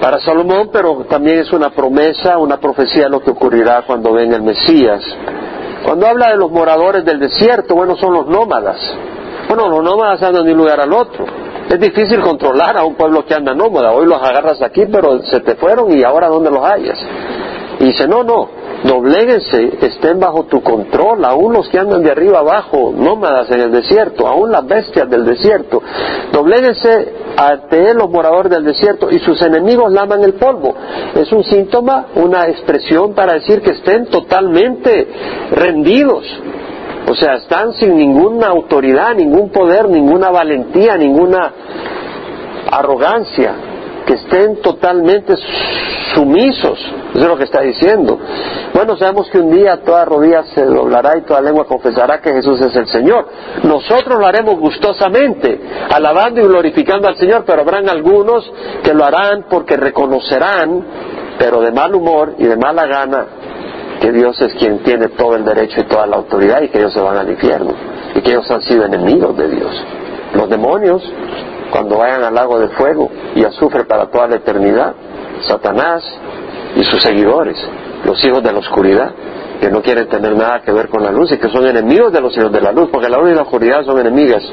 [0.00, 4.36] para Salomón, pero también es una promesa, una profecía de lo que ocurrirá cuando venga
[4.36, 5.02] el Mesías.
[5.84, 8.78] Cuando habla de los moradores del desierto, bueno, son los nómadas.
[9.48, 11.26] Bueno, los nómadas andan de un lugar al otro.
[11.68, 13.92] Es difícil controlar a un pueblo que anda nómada.
[13.92, 16.98] Hoy los agarras aquí, pero se te fueron y ahora ¿dónde los hayas?
[17.80, 18.48] Y dice, no, no,
[18.84, 23.72] dobléguense, estén bajo tu control, aún los que andan de arriba abajo, nómadas en el
[23.72, 25.82] desierto, aún las bestias del desierto.
[26.32, 30.74] Dobléguense ante él los moradores del desierto y sus enemigos laman el polvo.
[31.14, 35.08] Es un síntoma, una expresión para decir que estén totalmente
[35.50, 36.24] rendidos.
[37.08, 41.52] O sea, están sin ninguna autoridad, ningún poder, ninguna valentía, ninguna
[42.70, 43.54] arrogancia,
[44.06, 45.34] que estén totalmente
[46.14, 46.78] sumisos.
[47.14, 48.18] Eso es lo que está diciendo.
[48.72, 52.60] Bueno, sabemos que un día toda rodilla se doblará y toda lengua confesará que Jesús
[52.60, 53.26] es el Señor.
[53.62, 58.50] Nosotros lo haremos gustosamente, alabando y glorificando al Señor, pero habrán algunos
[58.82, 60.84] que lo harán porque reconocerán,
[61.38, 63.26] pero de mal humor y de mala gana,
[64.00, 66.92] que Dios es quien tiene todo el derecho y toda la autoridad y que ellos
[66.92, 67.72] se van al infierno
[68.14, 69.84] y que ellos han sido enemigos de Dios.
[70.34, 71.02] Los demonios
[71.74, 74.94] cuando vayan al lago de fuego y azufre para toda la eternidad.
[75.42, 76.04] Satanás
[76.76, 77.58] y sus seguidores,
[78.04, 79.10] los hijos de la oscuridad,
[79.60, 82.20] que no quieren tener nada que ver con la luz y que son enemigos de
[82.20, 84.44] los hijos de la luz, porque la luz y la oscuridad son enemigas.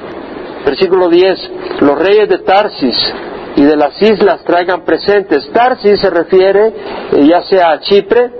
[0.66, 3.14] Versículo 10, los reyes de Tarsis
[3.56, 5.48] y de las islas traigan presentes.
[5.52, 6.74] Tarsis se refiere
[7.12, 8.32] eh, ya sea a Chipre,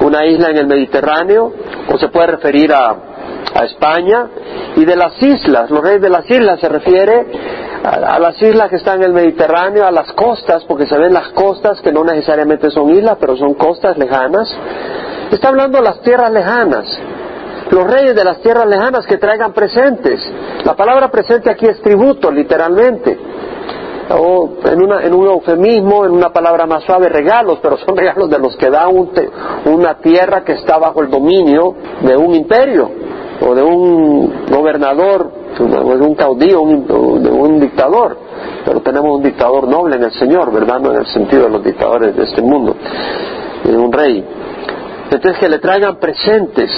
[0.00, 1.50] una isla en el Mediterráneo,
[1.90, 2.94] o se puede referir a,
[3.54, 4.28] a España,
[4.76, 7.26] y de las islas, los reyes de las islas se refiere
[7.82, 11.28] a, las islas que están en el Mediterráneo, a las costas, porque se ven las
[11.30, 14.54] costas que no necesariamente son islas, pero son costas lejanas.
[15.30, 16.86] Está hablando de las tierras lejanas,
[17.70, 20.20] los reyes de las tierras lejanas que traigan presentes.
[20.64, 23.18] La palabra presente aquí es tributo, literalmente.
[24.10, 28.30] O en, una, en un eufemismo, en una palabra más suave, regalos, pero son regalos
[28.30, 33.07] de los que da una tierra que está bajo el dominio de un imperio
[33.40, 38.16] o de un gobernador de un caudillo, de un dictador,
[38.64, 40.80] pero tenemos un dictador noble en el Señor, ¿verdad?
[40.80, 42.76] No en el sentido de los dictadores de este mundo.
[43.64, 44.24] un rey.
[45.10, 46.70] Entonces que le traigan presentes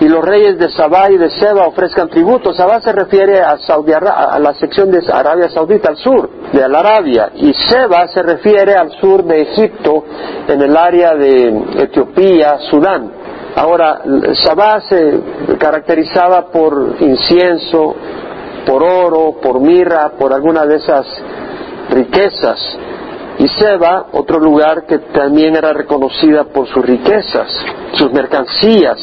[0.00, 2.56] y los reyes de Sabá y de Seba ofrezcan tributos.
[2.56, 7.30] Sabá se refiere a, a la sección de Arabia Saudita, al sur de la Arabia,
[7.36, 10.04] y Seba se refiere al sur de Egipto,
[10.48, 13.23] en el área de Etiopía, Sudán.
[13.56, 14.02] Ahora,
[14.34, 15.20] Sabá se
[15.58, 17.94] caracterizaba por incienso,
[18.66, 21.06] por oro, por mirra, por alguna de esas
[21.90, 22.78] riquezas.
[23.38, 27.48] Y Seba, otro lugar que también era reconocida por sus riquezas,
[27.92, 28.98] sus mercancías.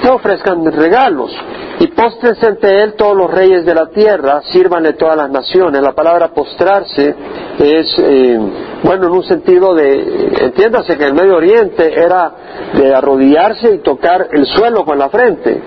[0.00, 1.32] Que ofrezcan regalos
[1.80, 5.82] y póstrense ante él todos los reyes de la tierra, sírvanle todas las naciones.
[5.82, 7.14] La palabra postrarse
[7.58, 8.38] es, eh,
[8.84, 12.32] bueno, en un sentido de, entiéndase que el Medio Oriente era
[12.74, 15.60] de arrodillarse y tocar el suelo con la frente.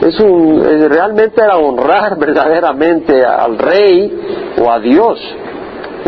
[0.00, 5.18] Es un, eh, realmente era honrar verdaderamente al rey o a Dios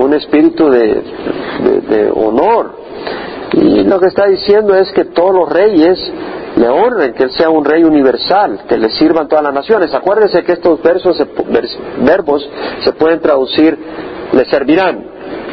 [0.02, 2.82] un espíritu de, honor.
[3.52, 5.98] Y lo que está diciendo es que todos los reyes
[6.56, 9.92] le honren, que Él sea un rey universal, que le sirvan todas las naciones.
[9.94, 11.22] Acuérdense que estos versos,
[11.98, 12.48] verbos
[12.82, 13.78] se pueden traducir,
[14.32, 15.04] le servirán,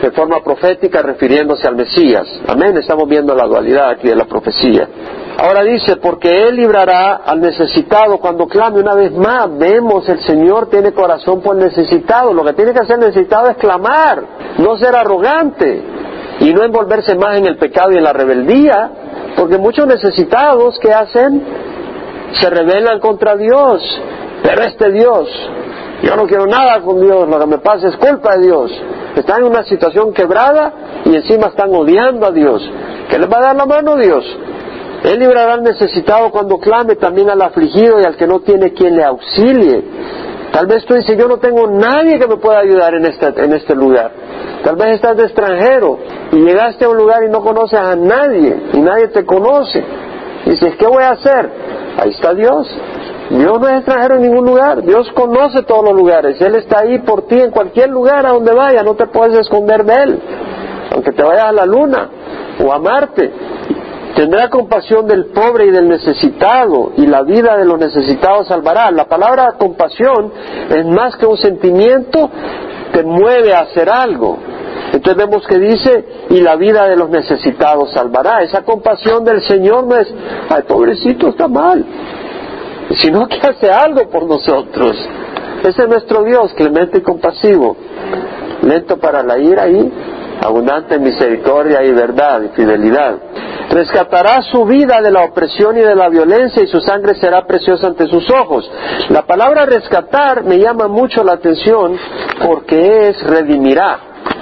[0.02, 2.28] de forma profética refiriéndose al Mesías.
[2.48, 4.88] Amén, estamos viendo la dualidad aquí de la profecía.
[5.42, 9.48] Ahora dice, porque Él librará al necesitado cuando clame una vez más.
[9.58, 12.34] Vemos, el Señor tiene corazón por necesitado.
[12.34, 14.22] Lo que tiene que hacer necesitado es clamar,
[14.58, 15.82] no ser arrogante
[16.42, 18.92] y no envolverse más en el pecado y en la rebeldía.
[19.38, 21.42] Porque muchos necesitados que hacen
[22.34, 23.82] se rebelan contra Dios.
[24.44, 25.30] Pero este Dios,
[26.04, 28.72] yo no quiero nada con Dios, lo que me pasa es culpa de Dios.
[29.16, 30.74] Están en una situación quebrada
[31.06, 32.62] y encima están odiando a Dios.
[33.10, 34.26] ¿Qué les va a dar la mano Dios?
[35.04, 38.98] Él librará al necesitado cuando clame, también al afligido y al que no tiene quien
[38.98, 39.84] le auxilie.
[40.52, 43.54] Tal vez tú dices, yo no tengo nadie que me pueda ayudar en este, en
[43.54, 44.12] este lugar.
[44.64, 46.00] Tal vez estás de extranjero
[46.32, 49.84] y llegaste a un lugar y no conoces a nadie y nadie te conoce.
[50.46, 51.50] Dices, ¿qué voy a hacer?
[51.98, 52.68] Ahí está Dios.
[53.30, 54.82] Dios no es extranjero en ningún lugar.
[54.82, 56.42] Dios conoce todos los lugares.
[56.42, 58.82] Él está ahí por ti en cualquier lugar a donde vaya.
[58.84, 60.22] No te puedes esconder de Él.
[60.92, 62.10] Aunque te vayas a la luna
[62.66, 63.32] o a Marte.
[64.20, 68.92] Tendrá compasión del pobre y del necesitado, y la vida de los necesitados salvará.
[68.92, 70.34] La palabra compasión
[70.70, 72.30] es más que un sentimiento,
[72.92, 74.38] te mueve a hacer algo.
[74.92, 78.44] Entonces vemos que dice, y la vida de los necesitados salvará.
[78.44, 80.14] Esa compasión del Señor no es,
[80.50, 81.86] ay, pobrecito, está mal,
[82.98, 84.98] sino que hace algo por nosotros.
[85.64, 87.78] Ese es nuestro Dios, clemente y compasivo,
[88.64, 89.94] lento para la ira y
[90.42, 93.16] abundante en misericordia y verdad y fidelidad.
[93.70, 97.88] Rescatará su vida de la opresión y de la violencia y su sangre será preciosa
[97.88, 98.70] ante sus ojos.
[99.10, 101.98] La palabra rescatar me llama mucho la atención
[102.46, 104.00] porque es redimirá,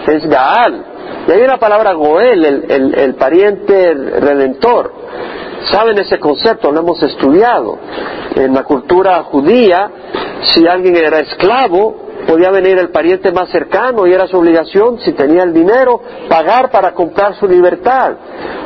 [0.08, 0.86] es Gaal.
[1.28, 4.94] Y hay una palabra Goel, el, el pariente redentor.
[5.72, 6.72] ¿Saben ese concepto?
[6.72, 7.78] Lo hemos estudiado.
[8.36, 9.90] En la cultura judía,
[10.44, 15.13] si alguien era esclavo, podía venir el pariente más cercano y era su obligación, si
[15.13, 18.13] tenía el dinero, pagar para comprar su libertad.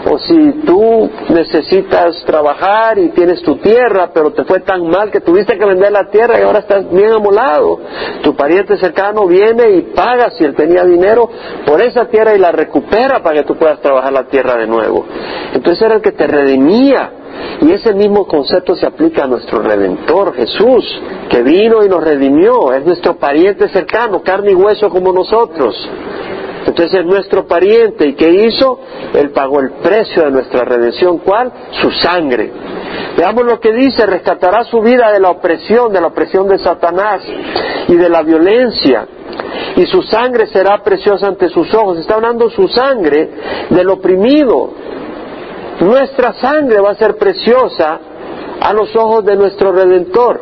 [0.09, 5.21] O si tú necesitas trabajar y tienes tu tierra, pero te fue tan mal que
[5.21, 7.79] tuviste que vender la tierra y ahora estás bien amolado.
[8.23, 11.29] Tu pariente cercano viene y paga, si él tenía dinero,
[11.65, 15.05] por esa tierra y la recupera para que tú puedas trabajar la tierra de nuevo.
[15.53, 17.20] Entonces era el que te redimía
[17.61, 22.73] y ese mismo concepto se aplica a nuestro Redentor Jesús, que vino y nos redimió,
[22.73, 25.75] es nuestro pariente cercano, carne y hueso como nosotros.
[26.65, 28.79] Entonces es nuestro pariente y ¿qué hizo?
[29.13, 31.17] Él pagó el precio de nuestra redención.
[31.19, 31.51] ¿Cuál?
[31.81, 32.51] Su sangre.
[33.17, 37.23] Veamos lo que dice, rescatará su vida de la opresión, de la opresión de Satanás
[37.87, 39.07] y de la violencia.
[39.75, 41.97] Y su sangre será preciosa ante sus ojos.
[41.97, 43.29] Está hablando su sangre
[43.69, 44.71] del oprimido,
[45.81, 47.99] nuestra sangre va a ser preciosa
[48.61, 50.41] a los ojos de nuestro Redentor.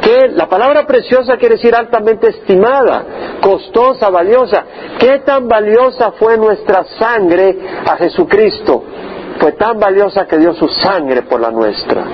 [0.00, 3.04] Que la palabra preciosa quiere decir altamente estimada,
[3.42, 4.64] costosa, valiosa.
[4.98, 8.82] ¿Qué tan valiosa fue nuestra sangre a Jesucristo?
[9.38, 12.04] Fue tan valiosa que dio su sangre por la nuestra.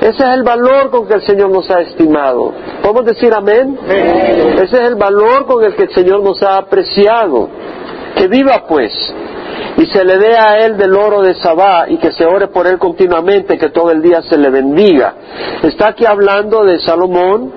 [0.00, 2.54] Ese es el valor con que el Señor nos ha estimado.
[2.82, 3.78] ¿Podemos decir amén?
[3.86, 7.50] Ese es el valor con el que el Señor nos ha apreciado.
[8.16, 8.90] Que viva pues
[9.76, 12.66] y se le dé a él del oro de Sabá y que se ore por
[12.66, 15.14] él continuamente, que todo el día se le bendiga.
[15.62, 17.52] Está aquí hablando de Salomón,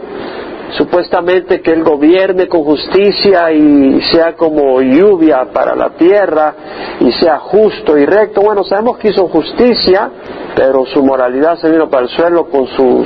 [0.78, 6.54] supuestamente que él gobierne con justicia y sea como lluvia para la tierra
[7.00, 8.42] y sea justo y recto.
[8.42, 10.10] Bueno, sabemos que hizo justicia,
[10.56, 13.06] pero su moralidad se vino para el suelo con su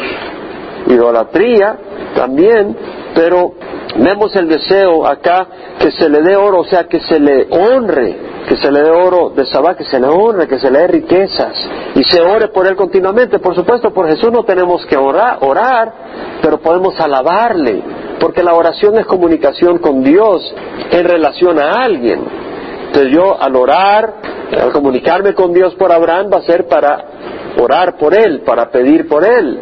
[0.88, 1.78] idolatría
[2.16, 2.76] también,
[3.14, 3.54] pero
[4.00, 5.48] Vemos el deseo acá
[5.80, 8.16] que se le dé oro, o sea, que se le honre,
[8.48, 10.88] que se le dé oro de Sabá, que se le honre, que se le dé
[10.88, 11.56] riquezas
[11.96, 13.40] y se ore por él continuamente.
[13.40, 15.94] Por supuesto, por Jesús no tenemos que orar, orar
[16.42, 17.82] pero podemos alabarle,
[18.20, 20.54] porque la oración es comunicación con Dios
[20.92, 22.24] en relación a alguien.
[22.88, 24.14] Entonces yo al orar,
[24.62, 27.04] al comunicarme con Dios por Abraham va a ser para
[27.60, 29.60] orar por él, para pedir por él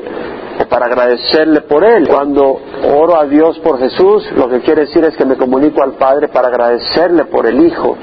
[0.60, 2.08] o para agradecerle por él.
[2.08, 2.60] Cuando
[2.94, 6.28] oro a Dios por Jesús, lo que quiere decir es que me comunico al Padre
[6.30, 7.98] para agradecerle por el Hijo,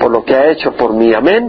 [0.00, 1.12] por lo que ha hecho por mí.
[1.14, 1.48] Amén.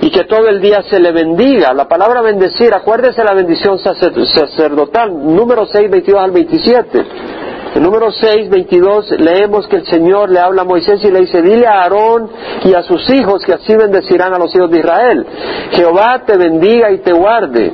[0.00, 1.72] Y que todo el día se le bendiga.
[1.72, 7.04] La palabra bendecir, acuérdese la bendición sacerdotal, número 6, 22 al 27.
[7.74, 11.42] En número 6, 22, leemos que el Señor le habla a Moisés y le dice,
[11.42, 12.30] dile a Aarón
[12.64, 15.26] y a sus hijos que así bendecirán a los hijos de Israel.
[15.72, 17.72] Jehová te bendiga y te guarde.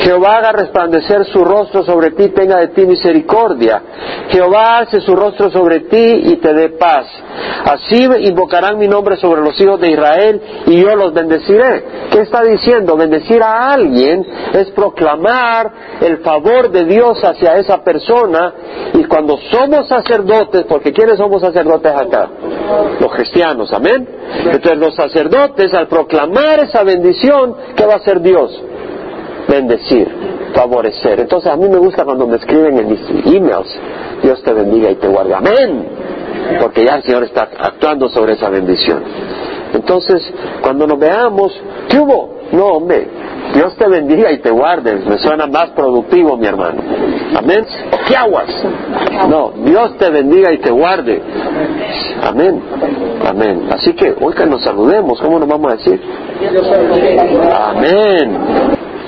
[0.00, 3.82] Jehová haga resplandecer su rostro sobre ti, tenga de ti misericordia.
[4.28, 7.06] Jehová hace su rostro sobre ti y te dé paz.
[7.64, 11.84] Así invocarán mi nombre sobre los hijos de Israel y yo los bendeciré.
[12.10, 12.96] ¿Qué está diciendo?
[12.96, 15.70] Bendecir a alguien es proclamar
[16.00, 18.52] el favor de Dios hacia esa persona
[18.94, 22.28] y cuando cuando somos sacerdotes, porque ¿quiénes somos sacerdotes acá?
[22.98, 24.08] Los cristianos, amén.
[24.46, 28.50] Entonces los sacerdotes al proclamar esa bendición, ¿qué va a hacer Dios?
[29.48, 30.08] Bendecir,
[30.54, 31.20] favorecer.
[31.20, 33.68] Entonces a mí me gusta cuando me escriben en mis emails,
[34.24, 35.86] Dios te bendiga y te guarde, amén.
[36.60, 39.04] Porque ya el Señor está actuando sobre esa bendición.
[39.72, 40.20] Entonces,
[40.60, 41.52] cuando nos veamos,
[41.88, 42.41] ¿qué hubo?
[42.52, 43.08] No, hombre,
[43.54, 44.94] Dios te bendiga y te guarde.
[44.94, 46.82] Me suena más productivo, mi hermano.
[47.36, 47.64] Amén.
[48.06, 48.50] ¿Qué aguas?
[49.28, 51.22] No, Dios te bendiga y te guarde.
[52.22, 52.62] Amén.
[53.26, 53.68] Amén.
[53.70, 56.00] Así que hoy que nos saludemos, ¿cómo nos vamos a decir?
[57.52, 58.38] Amén.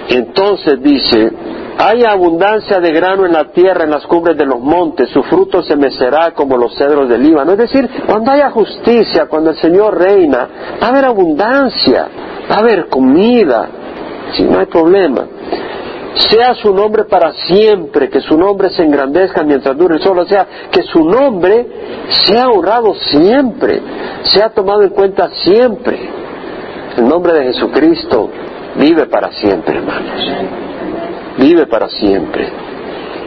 [0.08, 1.32] Entonces dice,
[1.78, 5.62] hay abundancia de grano en la tierra, en las cumbres de los montes, su fruto
[5.62, 7.52] se mecerá como los cedros del Líbano.
[7.52, 10.48] Es decir, cuando haya justicia, cuando el Señor reina,
[10.80, 12.08] va a haber abundancia,
[12.50, 13.68] va a haber comida,
[14.32, 15.26] si no hay problema.
[16.30, 20.24] Sea su nombre para siempre, que su nombre se engrandezca mientras dure el sol, o
[20.24, 21.66] sea, que su nombre
[22.26, 23.80] sea honrado siempre,
[24.24, 25.98] sea tomado en cuenta siempre.
[26.96, 28.30] El nombre de Jesucristo
[28.76, 30.20] vive para siempre, hermanos.
[31.38, 32.48] Vive para siempre.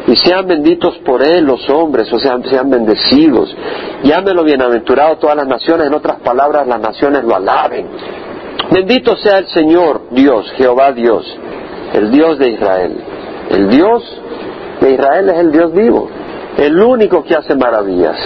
[0.07, 3.53] Y sean benditos por Él los hombres, o sea, sean bendecidos.
[4.03, 7.87] Llámelo bienaventurado todas las naciones, en otras palabras, las naciones lo alaben.
[8.71, 11.25] Bendito sea el Señor Dios, Jehová Dios,
[11.93, 12.97] el Dios de Israel.
[13.49, 14.03] El Dios
[14.81, 16.09] de Israel es el Dios vivo,
[16.57, 18.17] el único que hace maravillas,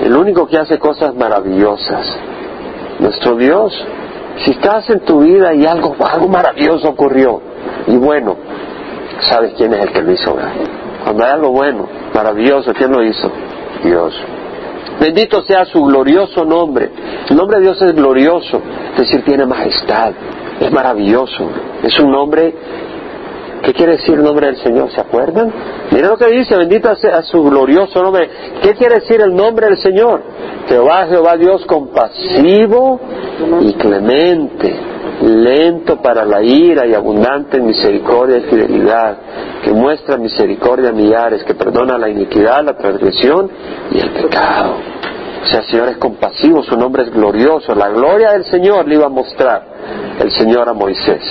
[0.00, 2.06] el único que hace cosas maravillosas.
[2.98, 3.72] Nuestro Dios,
[4.44, 7.40] si estás en tu vida y algo, algo maravilloso ocurrió,
[7.86, 8.36] y bueno,
[9.28, 10.36] sabes quién es el que lo hizo.
[11.04, 13.30] Cuando hay algo bueno, maravilloso, ¿quién lo hizo?
[13.84, 14.14] Dios.
[15.00, 16.90] Bendito sea su glorioso nombre.
[17.28, 18.60] El nombre de Dios es glorioso,
[18.92, 20.12] es decir, tiene majestad,
[20.60, 21.50] es maravilloso.
[21.82, 22.54] Es un nombre,
[23.62, 24.90] ¿qué quiere decir el nombre del Señor?
[24.90, 25.52] ¿Se acuerdan?
[25.90, 28.30] Miren lo que dice, bendito sea su glorioso nombre.
[28.62, 30.22] ¿Qué quiere decir el nombre del Señor?
[30.68, 33.00] Jehová, Jehová Dios compasivo
[33.62, 39.16] y clemente lento para la ira y abundante en misericordia y fidelidad,
[39.62, 43.50] que muestra misericordia a millares, que perdona la iniquidad, la transgresión
[43.90, 44.74] y el pecado.
[45.42, 47.74] O sea, el Señor es compasivo, su nombre es glorioso.
[47.74, 49.62] La gloria del Señor le iba a mostrar
[50.18, 51.22] el Señor a Moisés.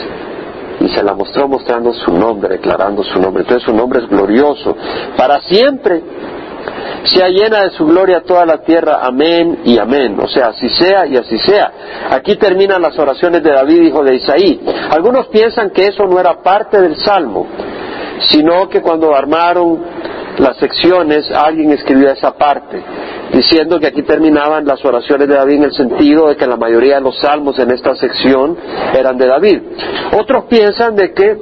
[0.79, 3.43] Y se la mostró mostrando su nombre, declarando su nombre.
[3.43, 4.75] Entonces su nombre es glorioso.
[5.17, 6.01] Para siempre
[7.05, 10.17] sea llena de su gloria toda la tierra, amén y amén.
[10.19, 11.71] O sea, así sea y así sea.
[12.11, 14.61] Aquí terminan las oraciones de David, hijo de Isaí.
[14.89, 17.47] Algunos piensan que eso no era parte del Salmo,
[18.19, 19.79] sino que cuando armaron
[20.37, 22.81] las secciones alguien escribió esa parte,
[23.31, 26.95] diciendo que aquí terminaban las oraciones de David en el sentido de que la mayoría
[26.95, 28.57] de los salmos en esta sección
[28.93, 29.61] eran de David.
[30.19, 31.37] Otros piensan de que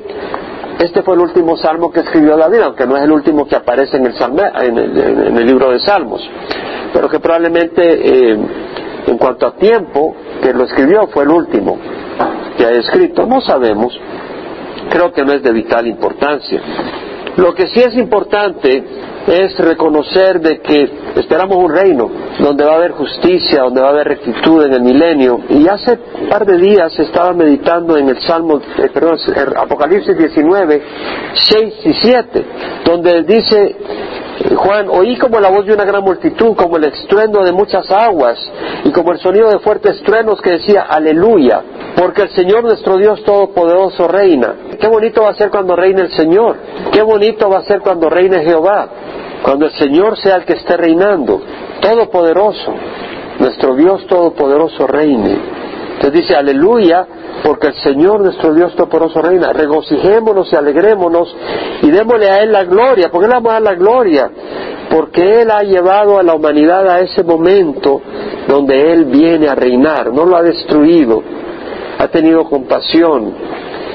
[0.80, 3.98] este fue el último salmo que escribió David, aunque no es el último que aparece
[3.98, 6.22] en el, libro de Salmos,
[6.94, 8.38] pero que probablemente eh,
[9.08, 11.78] en cuanto a tiempo que lo escribió fue el último
[12.58, 13.98] que ha escrito, no sabemos,
[14.90, 16.62] creo que no es de vital importancia.
[17.38, 18.84] Lo que sí es importante
[19.28, 22.10] es reconocer de que esperamos un reino
[22.40, 25.40] donde va a haber justicia, donde va a haber rectitud en el milenio.
[25.50, 29.18] Y hace un par de días estaba meditando en el Salmo, eh, perdón,
[29.56, 30.82] Apocalipsis 19,
[31.34, 32.46] 6 y 7,
[32.86, 33.76] donde dice
[34.56, 38.38] Juan, oí como la voz de una gran multitud, como el estruendo de muchas aguas
[38.84, 41.62] y como el sonido de fuertes truenos que decía, aleluya,
[41.96, 44.56] porque el Señor nuestro Dios Todopoderoso reina.
[44.80, 46.58] Qué bonito va a ser cuando reine el Señor,
[46.92, 48.90] qué bonito va a ser cuando reine Jehová.
[49.44, 51.42] Cuando el Señor sea el que esté reinando,
[51.82, 52.74] todopoderoso,
[53.40, 55.38] nuestro Dios todopoderoso reine.
[55.96, 57.06] Entonces dice, aleluya,
[57.44, 59.52] porque el Señor nuestro Dios todopoderoso reina.
[59.52, 61.36] Regocijémonos y alegrémonos
[61.82, 63.10] y démosle a Él la gloria.
[63.10, 64.32] ¿Por qué le vamos a dar la gloria?
[64.90, 68.02] Porque Él ha llevado a la humanidad a ese momento
[68.48, 71.22] donde Él viene a reinar, no lo ha destruido,
[71.98, 73.34] ha tenido compasión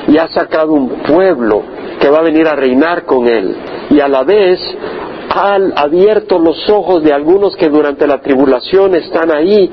[0.08, 1.62] y ha sacado un pueblo
[2.00, 3.56] que va a venir a reinar con Él.
[3.90, 4.60] Y a la vez
[5.38, 9.70] han abierto los ojos de algunos que durante la tribulación están ahí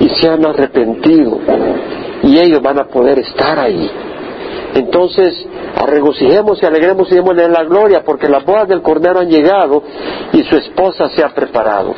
[0.00, 1.38] y se han arrepentido.
[2.22, 3.90] Y ellos van a poder estar ahí.
[4.74, 5.34] Entonces,
[5.86, 9.82] regocijemos y alegremos y démosle la gloria, porque las bodas del Cordero han llegado
[10.32, 11.94] y su esposa se ha preparado.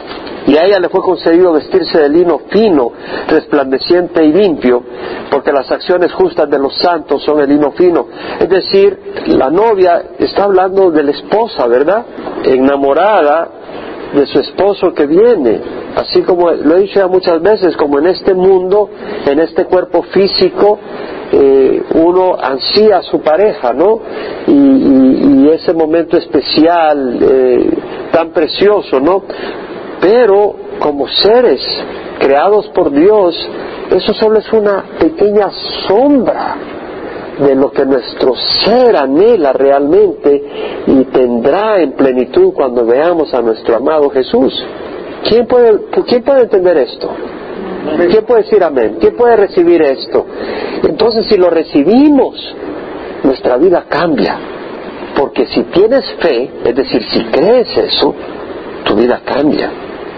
[0.46, 2.92] Y a ella le fue concedido vestirse de lino fino,
[3.28, 4.82] resplandeciente y limpio,
[5.30, 8.06] porque las acciones justas de los santos son el lino fino.
[8.38, 12.04] Es decir, la novia está hablando de la esposa, ¿verdad?
[12.44, 13.48] Enamorada
[14.14, 15.60] de su esposo que viene,
[15.94, 18.90] así como lo he dicho ya muchas veces, como en este mundo,
[19.26, 20.78] en este cuerpo físico,
[21.32, 24.00] eh, uno ansía a su pareja, ¿no?
[24.46, 27.70] Y, ese momento especial, eh,
[28.12, 29.24] tan precioso, ¿no?
[30.00, 31.60] Pero como seres
[32.20, 33.34] creados por Dios,
[33.90, 35.50] eso solo es una pequeña
[35.88, 36.56] sombra
[37.40, 40.44] de lo que nuestro ser anhela realmente
[40.86, 44.54] y tendrá en plenitud cuando veamos a nuestro amado Jesús.
[45.28, 47.10] ¿Quién puede, ¿quién puede entender esto?
[48.08, 48.96] ¿Quién puede decir amén?
[49.00, 50.26] ¿Quién puede recibir esto?
[50.82, 52.54] Entonces, si lo recibimos,
[53.22, 54.38] nuestra vida cambia.
[55.16, 58.14] Porque si tienes fe, es decir, si crees eso,
[58.84, 59.70] tu vida cambia.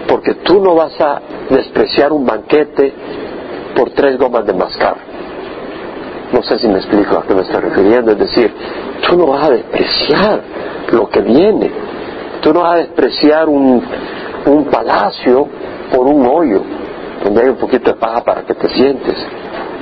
[0.07, 2.93] Porque tú no vas a despreciar un banquete
[3.75, 4.95] por tres gomas de mascar.
[6.31, 8.11] No sé si me explico a qué me estoy refiriendo.
[8.11, 8.53] Es decir,
[9.07, 10.41] tú no vas a despreciar
[10.91, 11.71] lo que viene.
[12.41, 13.81] Tú no vas a despreciar un,
[14.45, 15.47] un palacio
[15.91, 16.61] por un hoyo
[17.25, 19.15] un poquito de paja para que te sientes.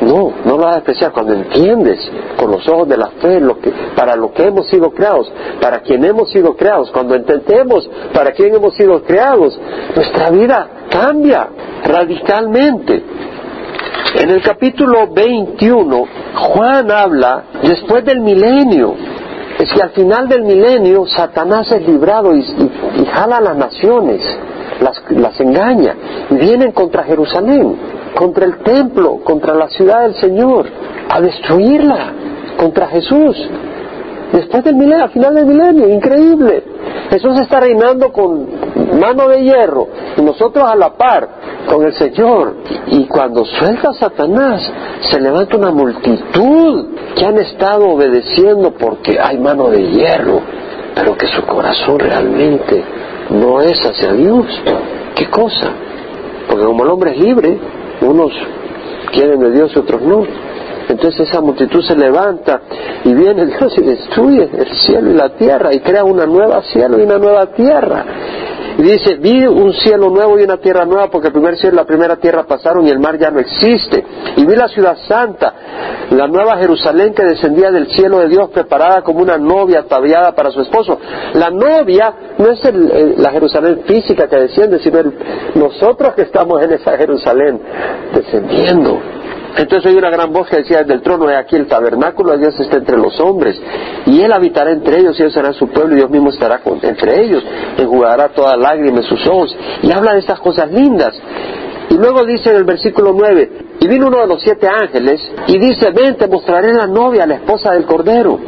[0.01, 1.99] No, no lo vas a despreciar cuando entiendes
[2.35, 5.31] con los ojos de la fe lo que, para lo que hemos sido creados,
[5.61, 6.89] para quien hemos sido creados.
[6.91, 9.59] Cuando entendemos para quién hemos sido creados,
[9.95, 11.49] nuestra vida cambia
[11.83, 13.03] radicalmente.
[14.15, 18.95] En el capítulo 21, Juan habla después del milenio.
[19.59, 24.21] Es que al final del milenio Satanás es librado y, y jala a las naciones
[24.81, 25.95] las, engaña
[26.29, 27.75] y vienen contra Jerusalén,
[28.15, 30.67] contra el templo, contra la ciudad del Señor,
[31.09, 32.13] a destruirla,
[32.57, 33.37] contra Jesús.
[34.33, 36.63] Después del milenio, al final del milenio, increíble.
[37.09, 38.47] Jesús está reinando con
[38.99, 41.27] mano de hierro y nosotros a la par
[41.67, 42.55] con el Señor.
[42.87, 44.61] Y cuando suelta Satanás,
[45.09, 50.39] se levanta una multitud que han estado obedeciendo porque hay mano de hierro,
[50.95, 52.83] pero que su corazón realmente
[53.31, 54.45] no es hacia Dios.
[55.15, 55.71] ¿Qué cosa?
[56.47, 57.59] Porque como el hombre es libre,
[58.01, 58.31] unos
[59.11, 60.23] quieren de Dios y otros no.
[60.89, 62.61] Entonces esa multitud se levanta
[63.03, 66.99] y viene Dios y destruye el cielo y la tierra y crea una nueva cielo
[66.99, 68.05] y una nueva tierra.
[68.81, 71.77] Y dice, vi un cielo nuevo y una tierra nueva porque el primer cielo y
[71.77, 74.03] la primera tierra pasaron y el mar ya no existe.
[74.37, 75.53] Y vi la ciudad santa,
[76.09, 80.49] la nueva Jerusalén que descendía del cielo de Dios preparada como una novia ataviada para
[80.49, 80.97] su esposo.
[81.35, 82.59] La novia no es
[83.19, 84.99] la Jerusalén física que desciende, sino
[85.53, 87.61] nosotros que estamos en esa Jerusalén
[88.15, 88.99] descendiendo.
[89.57, 92.39] Entonces hay una gran voz que decía desde el trono, de aquí el tabernáculo de
[92.39, 93.59] Dios está entre los hombres,
[94.05, 97.23] y Él habitará entre ellos, y ellos serán su pueblo, y Dios mismo estará entre
[97.23, 97.43] ellos,
[97.77, 101.13] enjugará toda lágrima en sus ojos, y habla de estas cosas lindas.
[101.89, 105.57] Y luego dice en el versículo 9, y vino uno de los siete ángeles, y
[105.57, 108.39] dice, ven, te mostraré la novia, la esposa del Cordero.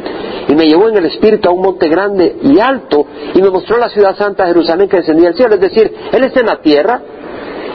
[0.48, 3.76] Y me llevó en el espíritu a un monte grande y alto, y me mostró
[3.76, 7.00] la ciudad santa Jerusalén que descendía del cielo, es decir, Él está en la tierra,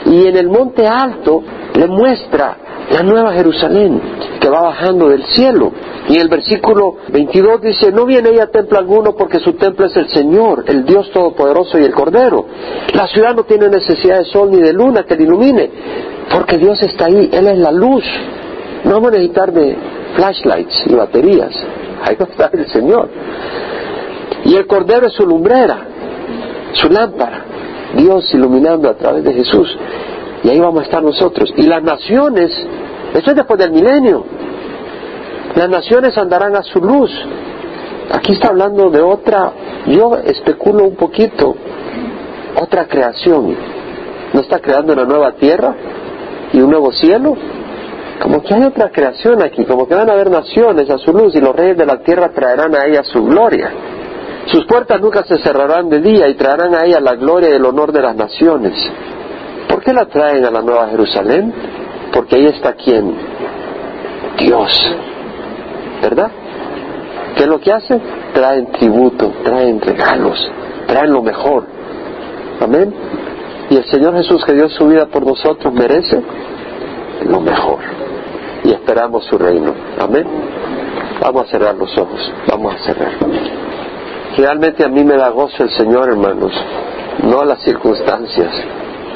[0.06, 1.42] y en el monte alto
[1.74, 2.56] le muestra
[2.90, 4.00] la nueva Jerusalén
[4.40, 5.72] que va bajando del cielo.
[6.08, 9.96] Y el versículo 22 dice, no viene ella a templo alguno porque su templo es
[9.96, 12.46] el Señor, el Dios Todopoderoso y el Cordero.
[12.94, 15.70] La ciudad no tiene necesidad de sol ni de luna que le ilumine,
[16.32, 18.04] porque Dios está ahí, Él es la luz.
[18.84, 19.76] No vamos a necesitar de
[20.16, 21.52] flashlights y baterías,
[22.02, 23.08] ahí va a estar el Señor.
[24.46, 25.86] Y el Cordero es su lumbrera,
[26.72, 27.44] su lámpara,
[27.94, 29.76] Dios iluminando a través de Jesús.
[30.42, 31.52] Y ahí vamos a estar nosotros.
[31.56, 32.50] Y las naciones,
[33.14, 34.24] esto es después del milenio,
[35.54, 37.10] las naciones andarán a su luz.
[38.12, 39.52] Aquí está hablando de otra,
[39.86, 41.54] yo especulo un poquito,
[42.60, 43.56] otra creación.
[44.32, 45.74] ¿No está creando una nueva tierra
[46.52, 47.36] y un nuevo cielo?
[48.20, 51.34] Como que hay otra creación aquí, como que van a haber naciones a su luz
[51.34, 53.70] y los reyes de la tierra traerán a ella su gloria.
[54.46, 57.64] Sus puertas nunca se cerrarán de día y traerán a ella la gloria y el
[57.64, 58.72] honor de las naciones.
[59.80, 61.54] ¿Por qué la traen a la Nueva Jerusalén?
[62.12, 63.14] Porque ahí está quien?
[64.36, 64.94] Dios.
[66.02, 66.30] ¿Verdad?
[67.34, 67.98] ¿Qué es lo que hace?
[68.34, 70.52] Traen tributo, traen regalos,
[70.86, 71.64] traen lo mejor.
[72.60, 72.94] Amén.
[73.70, 76.20] Y el Señor Jesús que dio su vida por nosotros merece
[77.26, 77.78] lo mejor.
[78.64, 79.72] Y esperamos su reino.
[79.98, 80.26] Amén.
[81.22, 82.30] Vamos a cerrar los ojos.
[82.50, 83.12] Vamos a cerrar.
[84.36, 86.52] Realmente a mí me da gozo el Señor, hermanos,
[87.22, 88.52] no las circunstancias.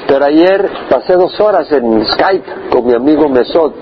[0.07, 3.74] Pero ayer pasé dos horas en Skype con mi amigo Mesot.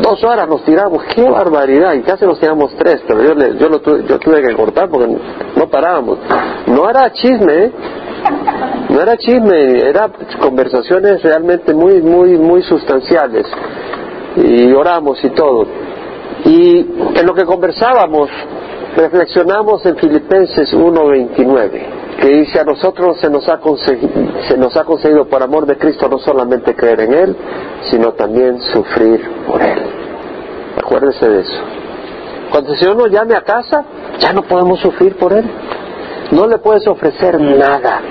[0.00, 3.80] Dos horas nos tiramos, qué barbaridad, y casi nos tiramos tres, pero yo, yo, lo
[3.80, 5.08] tuve, yo tuve que cortar porque
[5.56, 6.18] no parábamos.
[6.66, 7.72] No era chisme, ¿eh?
[8.88, 10.10] no era chisme, era
[10.40, 13.46] conversaciones realmente muy, muy, muy sustanciales.
[14.36, 15.66] Y oramos y todo.
[16.44, 18.30] Y en lo que conversábamos,
[18.96, 23.58] reflexionamos en Filipenses 1.29, que dice a nosotros se nos, ha
[24.48, 27.36] se nos ha conseguido por amor de Cristo no solamente creer en Él,
[27.90, 29.78] sino también sufrir por Él.
[30.76, 31.62] Acuérdense de eso.
[32.50, 33.84] Cuando el Señor nos llame a casa,
[34.18, 35.44] ya no podemos sufrir por Él.
[36.32, 38.02] No le puedes ofrecer nada.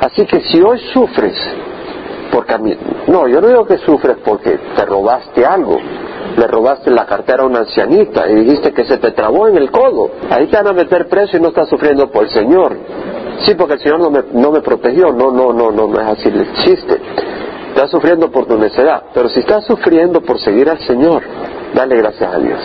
[0.00, 1.34] Así que si hoy sufres,
[2.30, 2.76] porque a mí,
[3.08, 5.78] no, yo no digo que sufres porque te robaste algo,
[6.36, 9.70] le robaste la cartera a una ancianita y dijiste que se te trabó en el
[9.70, 10.10] codo.
[10.30, 12.76] Ahí te van a meter preso y no estás sufriendo por el Señor.
[13.42, 15.12] Sí, porque el Señor no me, no me protegió.
[15.12, 17.00] No, no, no, no, no es así el chiste.
[17.68, 19.02] Estás sufriendo por tu necedad.
[19.12, 21.22] Pero si estás sufriendo por seguir al Señor,
[21.74, 22.60] dale gracias a Dios.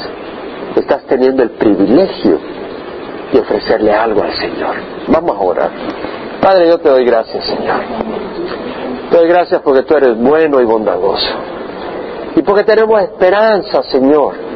[0.75, 2.39] Estás teniendo el privilegio
[3.33, 4.75] de ofrecerle algo al Señor.
[5.07, 5.71] Vamos a orar.
[6.41, 7.81] Padre, yo te doy gracias, Señor.
[9.09, 11.27] Te doy gracias porque tú eres bueno y bondadoso.
[12.35, 14.48] Y porque tenemos esperanza, Señor.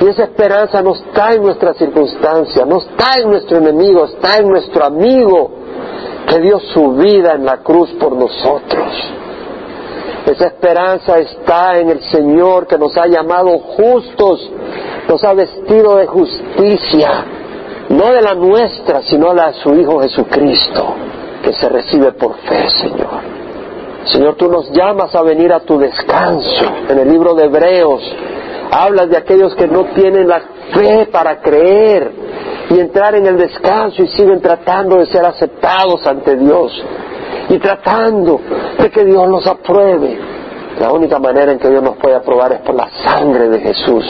[0.00, 4.48] Y esa esperanza no está en nuestra circunstancia, no está en nuestro enemigo, está en
[4.48, 5.50] nuestro amigo
[6.26, 8.88] que dio su vida en la cruz por nosotros.
[10.26, 14.50] Esa esperanza está en el Señor que nos ha llamado justos,
[15.08, 17.24] nos ha vestido de justicia,
[17.88, 20.94] no de la nuestra, sino la de su Hijo Jesucristo,
[21.42, 23.40] que se recibe por fe, Señor.
[24.04, 26.64] Señor, tú nos llamas a venir a tu descanso.
[26.88, 28.02] En el libro de Hebreos
[28.70, 30.40] hablas de aquellos que no tienen la
[30.72, 32.10] fe para creer
[32.70, 36.72] y entrar en el descanso y siguen tratando de ser aceptados ante Dios
[37.48, 38.40] y tratando
[38.78, 40.18] de que Dios los apruebe.
[40.78, 44.04] La única manera en que Dios nos puede aprobar es por la sangre de Jesús.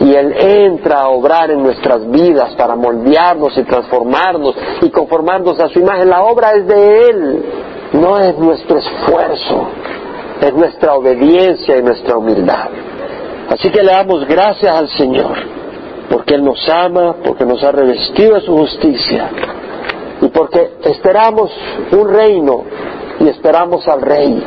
[0.00, 5.68] Y Él entra a obrar en nuestras vidas para moldearnos y transformarnos y conformarnos a
[5.68, 6.10] su imagen.
[6.10, 7.44] La obra es de Él
[7.92, 9.68] no es nuestro esfuerzo,
[10.40, 12.68] es nuestra obediencia y nuestra humildad.
[13.50, 15.36] Así que le damos gracias al Señor,
[16.08, 19.28] porque Él nos ama, porque nos ha revestido de su justicia
[20.22, 21.50] y porque esperamos
[21.90, 22.62] un reino
[23.18, 24.40] y esperamos al Rey.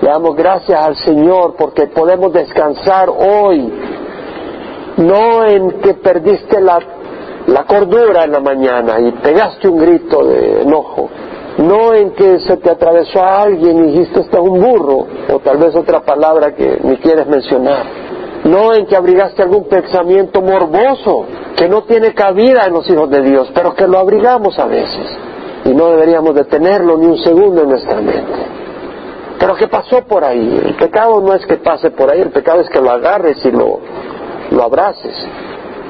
[0.00, 3.70] Le damos gracias al Señor porque podemos descansar hoy,
[4.96, 6.78] no en que perdiste la,
[7.48, 11.10] la cordura en la mañana y pegaste un grito de enojo,
[11.58, 15.38] no en que se te atravesó a alguien y dijiste este es un burro, o
[15.40, 18.08] tal vez otra palabra que ni quieres mencionar,
[18.44, 21.26] no en que abrigaste algún pensamiento morboso
[21.56, 25.06] que no tiene cabida en los hijos de Dios, pero que lo abrigamos a veces.
[25.64, 28.58] Y no deberíamos de tenerlo ni un segundo en nuestra mente.
[29.38, 32.60] Pero que pasó por ahí, el pecado no es que pase por ahí, el pecado
[32.60, 33.78] es que lo agarres y lo,
[34.50, 35.14] lo abraces,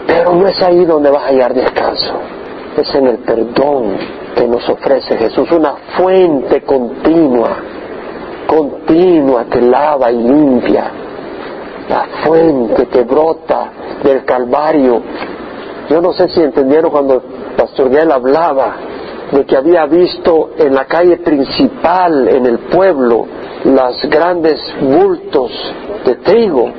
[0.07, 2.15] pero no es ahí donde vas a hallar descanso,
[2.77, 3.97] es en el perdón
[4.35, 7.57] que nos ofrece Jesús, una fuente continua,
[8.47, 10.91] continua que lava y limpia,
[11.89, 13.71] la fuente que brota
[14.03, 15.03] del Calvario.
[15.89, 17.23] Yo no sé si entendieron cuando
[17.57, 18.77] Pastor Gael hablaba
[19.33, 23.27] de que había visto en la calle principal, en el pueblo,
[23.65, 25.51] las grandes bultos
[26.05, 26.71] de trigo.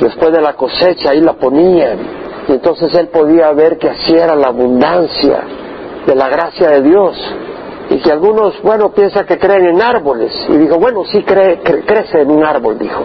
[0.00, 1.98] Después de la cosecha ahí la ponían.
[2.48, 5.40] Y entonces él podía ver que así era la abundancia
[6.06, 7.16] de la gracia de Dios.
[7.90, 10.32] Y que algunos, bueno, piensan que creen en árboles.
[10.48, 13.04] Y dijo, bueno, sí cree, crece en un árbol, dijo.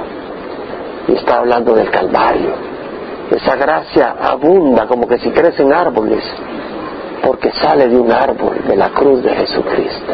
[1.07, 2.51] Y está hablando del Calvario.
[3.31, 6.23] Esa gracia abunda como que si crece en árboles,
[7.23, 10.13] porque sale de un árbol, de la cruz de Jesucristo.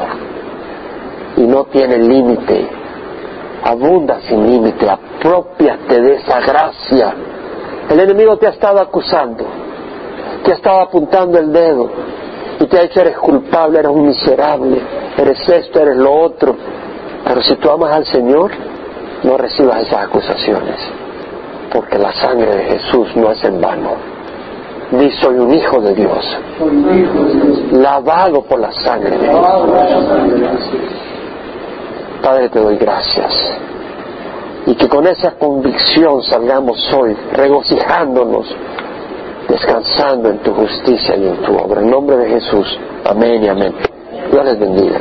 [1.37, 2.67] Y no tiene límite.
[3.63, 4.89] Abunda sin límite.
[4.89, 7.13] Apropiate de esa gracia.
[7.89, 9.45] El enemigo te ha estado acusando.
[10.43, 11.89] Te ha estado apuntando el dedo
[12.59, 14.81] y te ha dicho eres culpable, eres un miserable,
[15.17, 16.55] eres esto, eres lo otro.
[17.25, 18.51] Pero si tú amas al Señor,
[19.23, 20.77] no recibas esas acusaciones,
[21.71, 23.91] porque la sangre de Jesús no es en vano.
[24.91, 26.37] Di soy un hijo de Dios,
[27.71, 29.45] lavado por la sangre de Dios.
[32.23, 33.33] Padre, te doy gracias.
[34.65, 38.47] Y que con esa convicción salgamos hoy regocijándonos,
[39.47, 41.81] descansando en tu justicia y en tu obra.
[41.81, 42.79] En nombre de Jesús.
[43.05, 43.73] Amén y amén.
[44.31, 44.99] Dios les bendiga.